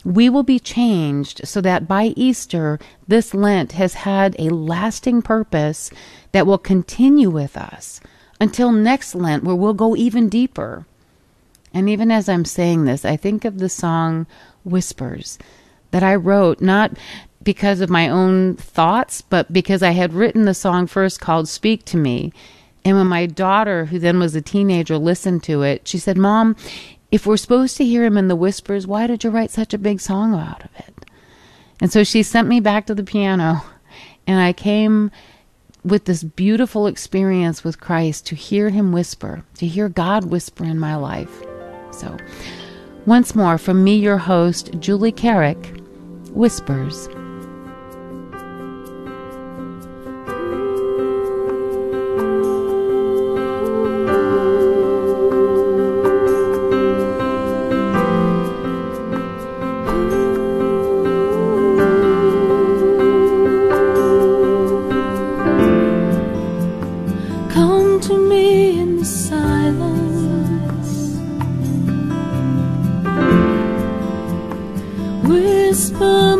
We 0.05 0.29
will 0.29 0.43
be 0.43 0.59
changed 0.59 1.47
so 1.47 1.61
that 1.61 1.87
by 1.87 2.15
Easter, 2.17 2.79
this 3.07 3.35
Lent 3.35 3.73
has 3.73 3.95
had 3.95 4.35
a 4.39 4.49
lasting 4.49 5.23
purpose 5.23 5.91
that 6.33 6.47
will 6.47 6.59
continue 6.59 7.29
with 7.29 7.57
us 7.57 8.01
until 8.41 8.73
next 8.73 9.15
Lent, 9.15 9.45
where 9.45 9.55
we'll 9.55 9.75
go 9.75 9.95
even 9.97 10.29
deeper. 10.29 10.87
And 11.75 11.89
even 11.89 12.11
as 12.11 12.29
I'm 12.29 12.45
saying 12.45 12.85
this, 12.85 13.05
I 13.05 13.17
think 13.17 13.45
of 13.45 13.59
the 13.59 13.69
song 13.69 14.27
Whispers 14.65 15.39
that 15.93 16.03
I 16.03 16.17
wrote, 16.17 16.61
not 16.61 16.99
because 17.43 17.81
of 17.81 17.91
my 17.91 18.09
own 18.09 18.57
thoughts, 18.57 19.23
but 19.23 19.53
because 19.53 19.83
I 19.83 19.91
had 19.93 20.13
written 20.13 20.45
the 20.45 20.55
song 20.55 20.87
first 20.87 21.21
called 21.21 21.49
Speak 21.49 21.85
to 21.87 21.97
Me. 21.97 22.33
And 22.85 22.97
when 22.97 23.07
my 23.07 23.27
daughter, 23.27 23.87
who 23.87 23.99
then 23.99 24.19
was 24.19 24.35
a 24.35 24.43
teenager, 24.43 24.99
listened 24.99 25.43
to 25.45 25.63
it, 25.63 25.87
she 25.87 25.99
said, 25.99 26.19
Mom, 26.19 26.57
if 27.11 27.27
we're 27.27 27.37
supposed 27.37 27.77
to 27.77 27.85
hear 27.85 28.05
him 28.05 28.17
in 28.17 28.29
the 28.29 28.37
whispers, 28.37 28.87
why 28.87 29.07
did 29.07 29.23
you 29.23 29.31
write 29.31 29.51
such 29.51 29.73
a 29.75 29.79
big 29.79 30.01
song 30.01 30.35
out 30.35 30.65
of 30.65 30.71
it? 30.79 31.07
And 31.81 31.93
so 31.93 32.05
she 32.05 32.23
sent 32.23 32.49
me 32.49 32.61
back 32.61 32.87
to 32.87 32.95
the 32.95 33.05
piano, 33.05 33.63
and 34.27 34.41
I 34.41 34.53
came 34.53 35.11
with 35.85 36.05
this 36.05 36.23
beautiful 36.23 36.87
experience 36.87 37.65
with 37.65 37.81
Christ 37.81 38.27
to 38.27 38.37
hear 38.37 38.71
him 38.71 38.93
whisper, 38.93 39.45
to 39.57 39.67
hear 39.67 39.89
God 39.89 40.27
whisper 40.27 40.65
in 40.65 40.79
my 40.79 40.95
life. 40.95 41.43
So, 41.91 42.17
once 43.05 43.35
more, 43.35 43.59
from 43.59 43.83
me, 43.83 43.97
your 43.97 44.19
host, 44.19 44.71
Julie 44.79 45.13
Carrick, 45.13 45.82
Whispers. 46.33 47.09
Whisper 76.03 76.32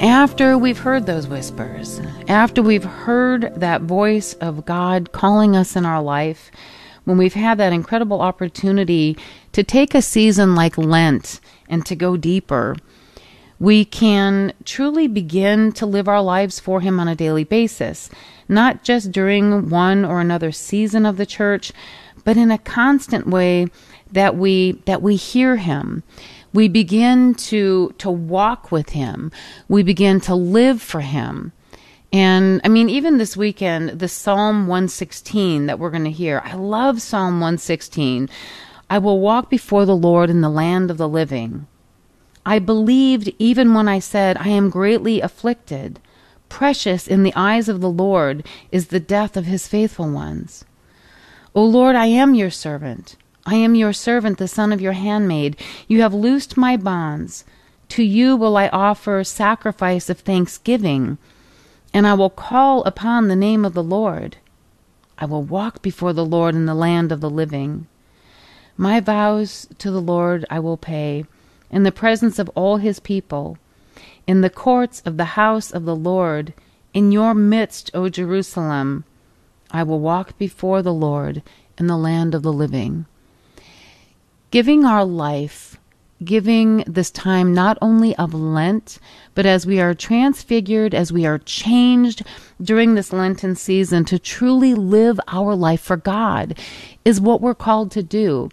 after 0.00 0.56
we've 0.56 0.78
heard 0.78 1.06
those 1.06 1.26
whispers, 1.26 2.00
after 2.28 2.62
we've 2.62 2.84
heard 2.84 3.52
that 3.56 3.82
voice 3.82 4.34
of 4.34 4.64
God 4.64 5.12
calling 5.12 5.54
us 5.56 5.76
in 5.76 5.84
our 5.84 6.02
life, 6.02 6.50
when 7.04 7.18
we've 7.18 7.34
had 7.34 7.58
that 7.58 7.72
incredible 7.72 8.20
opportunity 8.20 9.16
to 9.52 9.62
take 9.62 9.94
a 9.94 10.02
season 10.02 10.54
like 10.54 10.78
Lent 10.78 11.40
and 11.68 11.84
to 11.86 11.94
go 11.94 12.16
deeper, 12.16 12.76
we 13.60 13.84
can 13.84 14.52
truly 14.64 15.06
begin 15.06 15.72
to 15.72 15.86
live 15.86 16.08
our 16.08 16.22
lives 16.22 16.58
for 16.58 16.80
Him 16.80 16.98
on 16.98 17.08
a 17.08 17.14
daily 17.14 17.44
basis, 17.44 18.10
not 18.48 18.84
just 18.84 19.12
during 19.12 19.68
one 19.70 20.04
or 20.04 20.20
another 20.20 20.50
season 20.50 21.06
of 21.06 21.16
the 21.16 21.26
church, 21.26 21.72
but 22.24 22.36
in 22.36 22.50
a 22.50 22.58
constant 22.58 23.26
way 23.26 23.68
that 24.10 24.36
we 24.36 24.72
that 24.86 25.02
we 25.02 25.16
hear 25.16 25.56
Him 25.56 26.02
we 26.54 26.68
begin 26.68 27.34
to 27.34 27.92
to 27.98 28.10
walk 28.10 28.72
with 28.72 28.90
him. 28.90 29.30
We 29.68 29.82
begin 29.82 30.20
to 30.20 30.34
live 30.34 30.80
for 30.80 31.02
him. 31.02 31.52
And 32.12 32.60
i 32.64 32.68
mean 32.68 32.88
even 32.88 33.18
this 33.18 33.36
weekend 33.36 33.98
the 33.98 34.08
psalm 34.08 34.68
116 34.68 35.66
that 35.66 35.78
we're 35.78 35.90
going 35.90 36.04
to 36.04 36.10
hear 36.10 36.40
i 36.44 36.54
love 36.54 37.02
psalm 37.02 37.40
116 37.40 38.30
i 38.88 38.98
will 38.98 39.18
walk 39.18 39.50
before 39.50 39.84
the 39.84 39.96
lord 39.96 40.30
in 40.30 40.40
the 40.40 40.48
land 40.48 40.90
of 40.90 40.96
the 40.96 41.08
living. 41.08 41.66
I 42.46 42.60
believed 42.60 43.32
even 43.38 43.74
when 43.74 43.88
i 43.88 43.98
said 43.98 44.36
i 44.38 44.48
am 44.48 44.70
greatly 44.70 45.20
afflicted. 45.20 45.98
Precious 46.48 47.08
in 47.08 47.24
the 47.24 47.34
eyes 47.34 47.68
of 47.68 47.80
the 47.80 47.90
lord 47.90 48.46
is 48.70 48.86
the 48.86 49.00
death 49.00 49.36
of 49.36 49.46
his 49.46 49.66
faithful 49.66 50.08
ones. 50.08 50.64
O 51.52 51.64
lord 51.64 51.96
i 51.96 52.06
am 52.06 52.32
your 52.34 52.50
servant 52.50 53.16
I 53.46 53.56
am 53.56 53.74
your 53.74 53.92
servant, 53.92 54.38
the 54.38 54.48
son 54.48 54.72
of 54.72 54.80
your 54.80 54.94
handmaid. 54.94 55.56
You 55.86 56.00
have 56.00 56.14
loosed 56.14 56.56
my 56.56 56.78
bonds. 56.78 57.44
To 57.90 58.02
you 58.02 58.36
will 58.36 58.56
I 58.56 58.68
offer 58.68 59.22
sacrifice 59.22 60.08
of 60.08 60.20
thanksgiving, 60.20 61.18
and 61.92 62.06
I 62.06 62.14
will 62.14 62.30
call 62.30 62.82
upon 62.84 63.28
the 63.28 63.36
name 63.36 63.66
of 63.66 63.74
the 63.74 63.82
Lord. 63.82 64.38
I 65.18 65.26
will 65.26 65.42
walk 65.42 65.82
before 65.82 66.14
the 66.14 66.24
Lord 66.24 66.54
in 66.54 66.64
the 66.64 66.74
land 66.74 67.12
of 67.12 67.20
the 67.20 67.28
living. 67.28 67.86
My 68.78 68.98
vows 68.98 69.68
to 69.76 69.90
the 69.90 70.00
Lord 70.00 70.46
I 70.48 70.58
will 70.58 70.78
pay 70.78 71.26
in 71.70 71.82
the 71.82 71.92
presence 71.92 72.38
of 72.38 72.48
all 72.54 72.78
his 72.78 72.98
people, 72.98 73.58
in 74.26 74.40
the 74.40 74.48
courts 74.48 75.02
of 75.04 75.18
the 75.18 75.36
house 75.36 75.70
of 75.70 75.84
the 75.84 75.96
Lord, 75.96 76.54
in 76.94 77.12
your 77.12 77.34
midst, 77.34 77.90
O 77.92 78.08
Jerusalem. 78.08 79.04
I 79.70 79.82
will 79.82 80.00
walk 80.00 80.38
before 80.38 80.80
the 80.80 80.94
Lord 80.94 81.42
in 81.76 81.88
the 81.88 81.98
land 81.98 82.34
of 82.34 82.42
the 82.42 82.52
living 82.52 83.04
giving 84.54 84.84
our 84.84 85.04
life, 85.04 85.76
giving 86.24 86.84
this 86.86 87.10
time 87.10 87.52
not 87.52 87.76
only 87.82 88.14
of 88.14 88.32
Lent, 88.32 89.00
but 89.34 89.44
as 89.44 89.66
we 89.66 89.80
are 89.80 89.94
transfigured, 89.94 90.94
as 90.94 91.12
we 91.12 91.26
are 91.26 91.40
changed 91.40 92.22
during 92.62 92.94
this 92.94 93.12
Lenten 93.12 93.56
season 93.56 94.04
to 94.04 94.16
truly 94.16 94.72
live 94.72 95.18
our 95.26 95.56
life 95.56 95.80
for 95.80 95.96
God, 95.96 96.56
is 97.04 97.20
what 97.20 97.40
we're 97.40 97.52
called 97.52 97.90
to 97.90 98.02
do. 98.04 98.48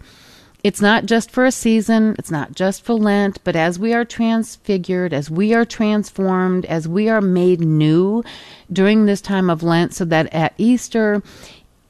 It's 0.63 0.81
not 0.81 1.05
just 1.05 1.29
for 1.29 1.45
a 1.45 1.51
season, 1.51 2.15
it's 2.17 2.31
not 2.31 2.55
just 2.55 2.83
for 2.83 2.95
Lent, 2.95 3.37
but 3.43 3.55
as 3.55 3.77
we 3.77 3.93
are 3.93 4.03
transfigured, 4.03 5.13
as 5.13 5.29
we 5.29 5.53
are 5.53 5.65
transformed, 5.65 6.65
as 6.65 6.87
we 6.87 7.09
are 7.09 7.21
made 7.21 7.59
new 7.59 8.23
during 8.73 9.05
this 9.05 9.21
time 9.21 9.51
of 9.51 9.61
Lent, 9.61 9.93
so 9.93 10.05
that 10.05 10.33
at 10.33 10.55
Easter, 10.57 11.21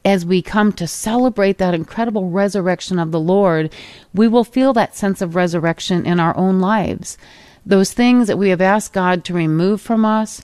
as 0.04 0.26
we 0.26 0.42
come 0.42 0.74
to 0.74 0.88
celebrate 0.88 1.58
that 1.60 1.74
incredible 1.74 2.30
resurrection 2.30 2.98
of 2.98 3.12
the 3.12 3.20
Lord, 3.20 3.74
we 4.14 4.28
will 4.28 4.44
feel 4.44 4.74
that 4.74 4.96
sense 4.96 5.22
of 5.22 5.36
resurrection 5.36 6.06
in 6.06 6.20
our 6.20 6.36
own 6.36 6.60
lives. 6.60 7.18
Those 7.66 7.94
things 7.94 8.28
that 8.28 8.38
we 8.38 8.50
have 8.50 8.62
asked 8.62 8.94
God 8.94 9.24
to 9.26 9.34
remove 9.34 9.80
from 9.80 10.04
us, 10.04 10.42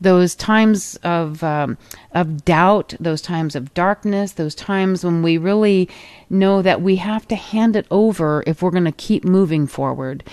those 0.00 0.34
times 0.34 0.96
of 1.02 1.42
um, 1.42 1.76
of 2.12 2.44
doubt, 2.44 2.94
those 3.00 3.20
times 3.20 3.54
of 3.54 3.74
darkness, 3.74 4.32
those 4.32 4.54
times 4.54 5.04
when 5.04 5.22
we 5.22 5.36
really 5.36 5.88
know 6.30 6.62
that 6.62 6.80
we 6.80 6.96
have 6.96 7.26
to 7.28 7.36
hand 7.36 7.76
it 7.76 7.86
over 7.90 8.42
if 8.46 8.62
we're 8.62 8.70
going 8.70 8.84
to 8.84 8.92
keep 8.92 9.24
moving 9.24 9.66
forward, 9.66 10.24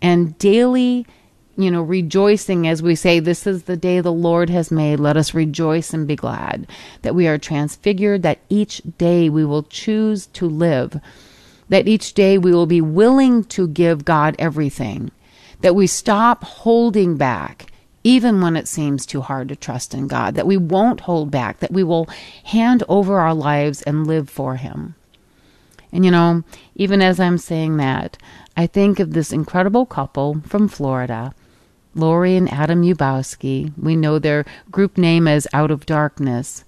and 0.00 0.38
daily 0.38 1.06
you 1.62 1.70
know, 1.70 1.82
rejoicing 1.82 2.66
as 2.66 2.82
we 2.82 2.94
say, 2.94 3.18
This 3.18 3.46
is 3.46 3.64
the 3.64 3.76
day 3.76 4.00
the 4.00 4.12
Lord 4.12 4.50
has 4.50 4.70
made. 4.70 5.00
Let 5.00 5.16
us 5.16 5.34
rejoice 5.34 5.92
and 5.92 6.06
be 6.06 6.16
glad 6.16 6.66
that 7.02 7.14
we 7.14 7.26
are 7.26 7.38
transfigured, 7.38 8.22
that 8.22 8.40
each 8.48 8.82
day 8.98 9.28
we 9.28 9.44
will 9.44 9.62
choose 9.64 10.26
to 10.28 10.46
live, 10.46 11.00
that 11.68 11.88
each 11.88 12.14
day 12.14 12.38
we 12.38 12.52
will 12.52 12.66
be 12.66 12.80
willing 12.80 13.44
to 13.44 13.68
give 13.68 14.04
God 14.04 14.36
everything, 14.38 15.10
that 15.60 15.74
we 15.74 15.86
stop 15.86 16.44
holding 16.44 17.16
back, 17.16 17.66
even 18.02 18.40
when 18.40 18.56
it 18.56 18.68
seems 18.68 19.04
too 19.04 19.20
hard 19.20 19.48
to 19.48 19.56
trust 19.56 19.94
in 19.94 20.06
God, 20.06 20.34
that 20.34 20.46
we 20.46 20.56
won't 20.56 21.00
hold 21.00 21.30
back, 21.30 21.60
that 21.60 21.72
we 21.72 21.84
will 21.84 22.08
hand 22.44 22.82
over 22.88 23.18
our 23.18 23.34
lives 23.34 23.82
and 23.82 24.06
live 24.06 24.30
for 24.30 24.56
Him. 24.56 24.94
And 25.92 26.04
you 26.04 26.10
know, 26.10 26.44
even 26.74 27.02
as 27.02 27.18
I'm 27.18 27.38
saying 27.38 27.76
that, 27.78 28.16
I 28.56 28.66
think 28.66 29.00
of 29.00 29.12
this 29.12 29.32
incredible 29.32 29.86
couple 29.86 30.40
from 30.46 30.68
Florida 30.68 31.34
Lori 31.94 32.36
and 32.36 32.50
Adam 32.52 32.82
Ubowski. 32.82 33.72
We 33.76 33.96
know 33.96 34.18
their 34.18 34.44
group 34.70 34.96
name 34.96 35.26
as 35.26 35.46
Out 35.52 35.70
of 35.70 35.86
Darkness. 35.86 36.64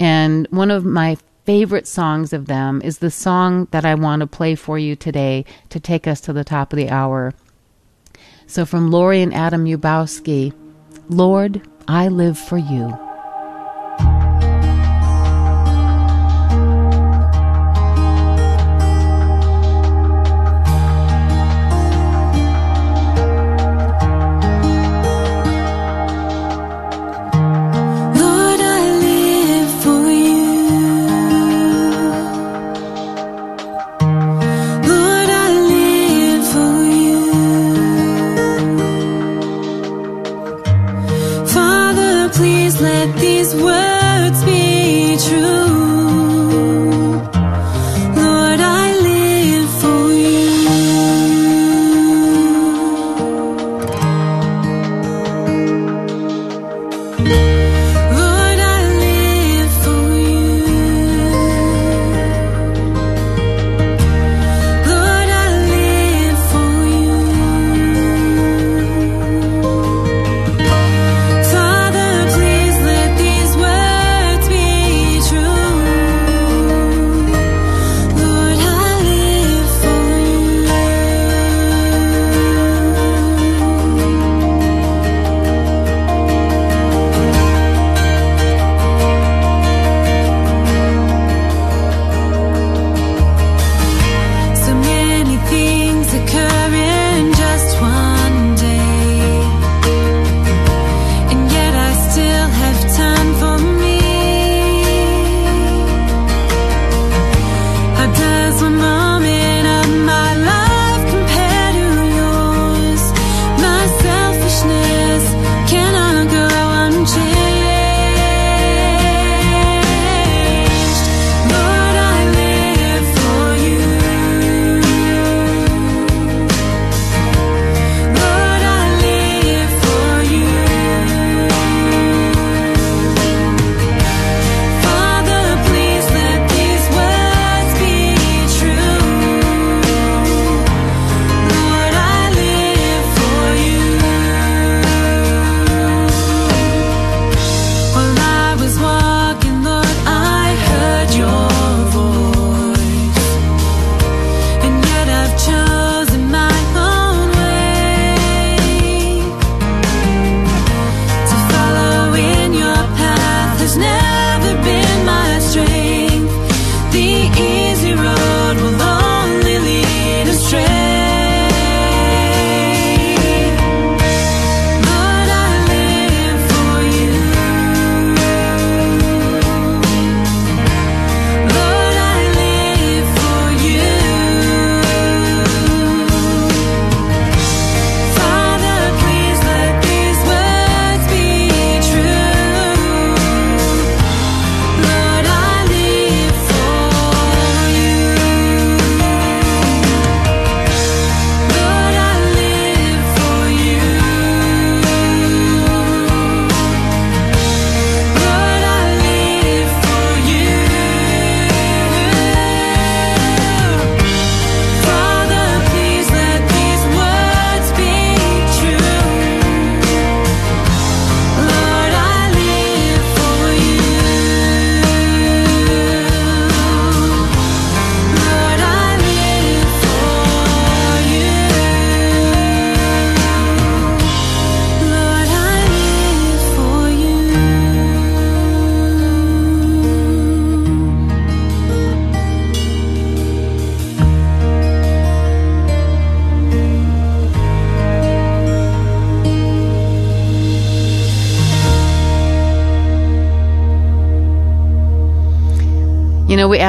And 0.00 0.46
one 0.50 0.70
of 0.70 0.84
my 0.84 1.16
favorite 1.44 1.86
songs 1.86 2.32
of 2.32 2.46
them 2.46 2.80
is 2.82 2.98
the 2.98 3.10
song 3.10 3.68
that 3.70 3.84
I 3.84 3.94
want 3.94 4.20
to 4.20 4.26
play 4.26 4.54
for 4.54 4.78
you 4.78 4.96
today 4.96 5.44
to 5.68 5.78
take 5.78 6.06
us 6.06 6.20
to 6.22 6.32
the 6.32 6.44
top 6.44 6.72
of 6.72 6.76
the 6.78 6.90
hour. 6.90 7.34
So, 8.46 8.64
from 8.64 8.90
Lori 8.90 9.22
and 9.22 9.34
Adam 9.34 9.64
Ubowski, 9.64 10.52
Lord, 11.08 11.66
I 11.86 12.08
live 12.08 12.38
for 12.38 12.58
you. 12.58 13.03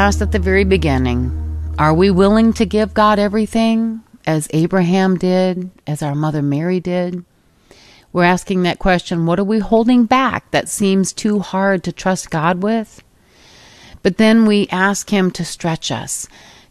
Asked 0.05 0.21
at 0.21 0.31
the 0.31 0.37
very 0.37 0.63
beginning 0.63 1.31
are 1.79 1.91
we 1.91 2.11
willing 2.11 2.53
to 2.53 2.63
give 2.63 2.93
God 2.93 3.17
everything 3.17 4.03
as 4.27 4.47
Abraham 4.53 5.17
did, 5.17 5.71
as 5.87 6.03
our 6.03 6.13
mother 6.13 6.43
Mary 6.43 6.79
did? 6.79 7.25
We're 8.13 8.23
asking 8.25 8.61
that 8.61 8.77
question 8.77 9.25
what 9.25 9.39
are 9.39 9.43
we 9.43 9.57
holding 9.57 10.05
back 10.05 10.51
that 10.51 10.69
seems 10.69 11.11
too 11.11 11.39
hard 11.39 11.83
to 11.85 11.91
trust 11.91 12.29
God 12.29 12.61
with? 12.61 13.01
But 14.03 14.17
then 14.17 14.45
we 14.45 14.67
ask 14.67 15.09
Him 15.09 15.31
to 15.31 15.43
stretch 15.43 15.89
us, 15.89 16.27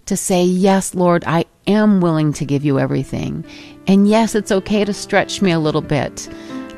to 0.06 0.16
say, 0.16 0.44
Yes, 0.44 0.94
Lord, 0.94 1.24
I 1.26 1.46
am 1.66 2.00
willing 2.00 2.32
to 2.34 2.44
give 2.44 2.64
you 2.64 2.78
everything. 2.78 3.44
And 3.88 4.06
yes, 4.06 4.36
it's 4.36 4.52
okay 4.52 4.84
to 4.84 4.94
stretch 4.94 5.42
me 5.42 5.50
a 5.50 5.58
little 5.58 5.82
bit. 5.82 6.28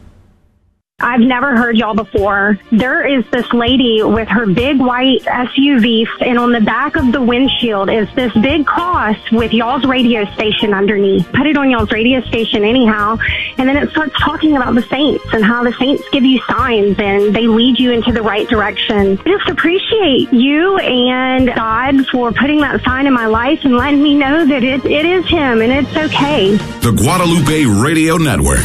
I've 1.02 1.20
never 1.20 1.56
heard 1.56 1.76
y'all 1.76 1.94
before. 1.94 2.58
There 2.70 3.04
is 3.04 3.24
this 3.32 3.52
lady 3.52 4.02
with 4.02 4.28
her 4.28 4.46
big 4.46 4.78
white 4.78 5.22
SUV, 5.22 6.06
and 6.20 6.38
on 6.38 6.52
the 6.52 6.60
back 6.60 6.94
of 6.94 7.10
the 7.10 7.20
windshield 7.20 7.90
is 7.90 8.08
this 8.14 8.32
big 8.34 8.64
cross 8.64 9.16
with 9.32 9.52
y'all's 9.52 9.84
radio 9.84 10.24
station 10.34 10.72
underneath. 10.72 11.30
Put 11.32 11.46
it 11.46 11.56
on 11.56 11.70
y'all's 11.70 11.90
radio 11.90 12.20
station 12.22 12.64
anyhow, 12.64 13.18
and 13.58 13.68
then 13.68 13.76
it 13.76 13.90
starts 13.90 14.14
talking 14.20 14.56
about 14.56 14.74
the 14.74 14.82
saints 14.82 15.24
and 15.32 15.44
how 15.44 15.64
the 15.64 15.72
saints 15.72 16.04
give 16.12 16.24
you 16.24 16.40
signs 16.48 16.96
and 16.98 17.34
they 17.34 17.48
lead 17.48 17.78
you 17.78 17.90
into 17.90 18.12
the 18.12 18.22
right 18.22 18.48
direction. 18.48 19.18
I 19.18 19.28
just 19.28 19.48
appreciate 19.48 20.32
you 20.32 20.78
and 20.78 21.52
God 21.54 22.06
for 22.08 22.32
putting 22.32 22.60
that 22.60 22.82
sign 22.84 23.06
in 23.06 23.12
my 23.12 23.26
life 23.26 23.60
and 23.64 23.76
letting 23.76 24.02
me 24.02 24.14
know 24.14 24.46
that 24.46 24.62
it, 24.62 24.84
it 24.84 25.04
is 25.04 25.26
Him 25.26 25.60
and 25.62 25.72
it's 25.72 25.96
okay. 25.96 26.56
The 26.80 26.92
Guadalupe 26.92 27.64
Radio 27.82 28.16
Network, 28.16 28.64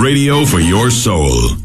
radio 0.00 0.44
for 0.44 0.60
your 0.60 0.90
soul. 0.90 1.63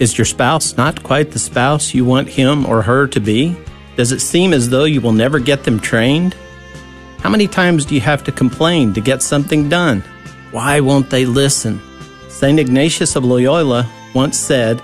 Is 0.00 0.18
your 0.18 0.24
spouse 0.24 0.76
not 0.76 1.04
quite 1.04 1.30
the 1.30 1.38
spouse 1.38 1.94
you 1.94 2.04
want 2.04 2.28
him 2.28 2.66
or 2.66 2.82
her 2.82 3.06
to 3.06 3.20
be? 3.20 3.56
Does 3.96 4.10
it 4.10 4.20
seem 4.20 4.52
as 4.52 4.68
though 4.68 4.84
you 4.84 5.00
will 5.00 5.12
never 5.12 5.38
get 5.38 5.62
them 5.62 5.78
trained? 5.78 6.34
How 7.20 7.30
many 7.30 7.46
times 7.46 7.84
do 7.84 7.94
you 7.94 8.00
have 8.00 8.24
to 8.24 8.32
complain 8.32 8.92
to 8.94 9.00
get 9.00 9.22
something 9.22 9.68
done? 9.68 10.02
Why 10.50 10.80
won't 10.80 11.10
they 11.10 11.24
listen? 11.24 11.80
St. 12.28 12.58
Ignatius 12.58 13.14
of 13.14 13.24
Loyola 13.24 13.88
once 14.14 14.36
said, 14.36 14.82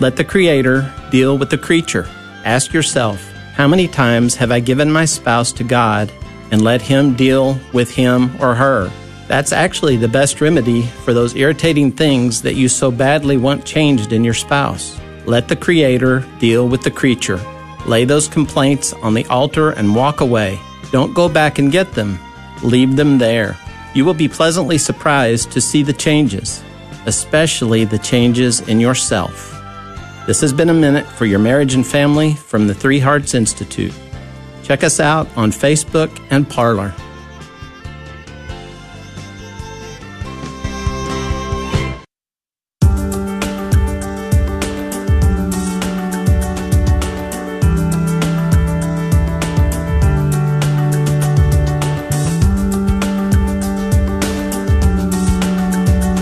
Let 0.00 0.16
the 0.16 0.24
Creator 0.24 0.92
deal 1.12 1.38
with 1.38 1.50
the 1.50 1.58
creature. 1.58 2.08
Ask 2.44 2.72
yourself, 2.72 3.22
how 3.54 3.68
many 3.68 3.86
times 3.86 4.34
have 4.34 4.50
I 4.50 4.58
given 4.58 4.90
my 4.90 5.04
spouse 5.04 5.52
to 5.52 5.64
God 5.64 6.12
and 6.50 6.60
let 6.60 6.82
Him 6.82 7.14
deal 7.14 7.56
with 7.72 7.90
him 7.90 8.34
or 8.42 8.56
her? 8.56 8.90
That's 9.26 9.52
actually 9.52 9.96
the 9.96 10.08
best 10.08 10.40
remedy 10.40 10.82
for 10.82 11.14
those 11.14 11.34
irritating 11.34 11.92
things 11.92 12.42
that 12.42 12.56
you 12.56 12.68
so 12.68 12.90
badly 12.90 13.36
want 13.36 13.64
changed 13.64 14.12
in 14.12 14.22
your 14.22 14.34
spouse. 14.34 15.00
Let 15.24 15.48
the 15.48 15.56
Creator 15.56 16.26
deal 16.38 16.68
with 16.68 16.82
the 16.82 16.90
creature. 16.90 17.40
Lay 17.86 18.04
those 18.04 18.28
complaints 18.28 18.92
on 18.92 19.14
the 19.14 19.26
altar 19.26 19.70
and 19.70 19.94
walk 19.94 20.20
away. 20.20 20.58
Don't 20.90 21.14
go 21.14 21.28
back 21.28 21.58
and 21.58 21.72
get 21.72 21.92
them. 21.92 22.18
Leave 22.62 22.96
them 22.96 23.18
there. 23.18 23.56
You 23.94 24.04
will 24.04 24.14
be 24.14 24.28
pleasantly 24.28 24.76
surprised 24.76 25.52
to 25.52 25.60
see 25.60 25.82
the 25.82 25.92
changes, 25.92 26.62
especially 27.06 27.84
the 27.84 27.98
changes 27.98 28.60
in 28.68 28.80
yourself. 28.80 29.52
This 30.26 30.40
has 30.40 30.52
been 30.52 30.70
a 30.70 30.74
minute 30.74 31.06
for 31.06 31.26
your 31.26 31.38
marriage 31.38 31.74
and 31.74 31.86
family 31.86 32.34
from 32.34 32.66
the 32.66 32.74
Three 32.74 32.98
Hearts 32.98 33.34
Institute. 33.34 33.92
Check 34.62 34.82
us 34.82 35.00
out 35.00 35.28
on 35.36 35.50
Facebook 35.50 36.10
and 36.30 36.48
Parler. 36.48 36.94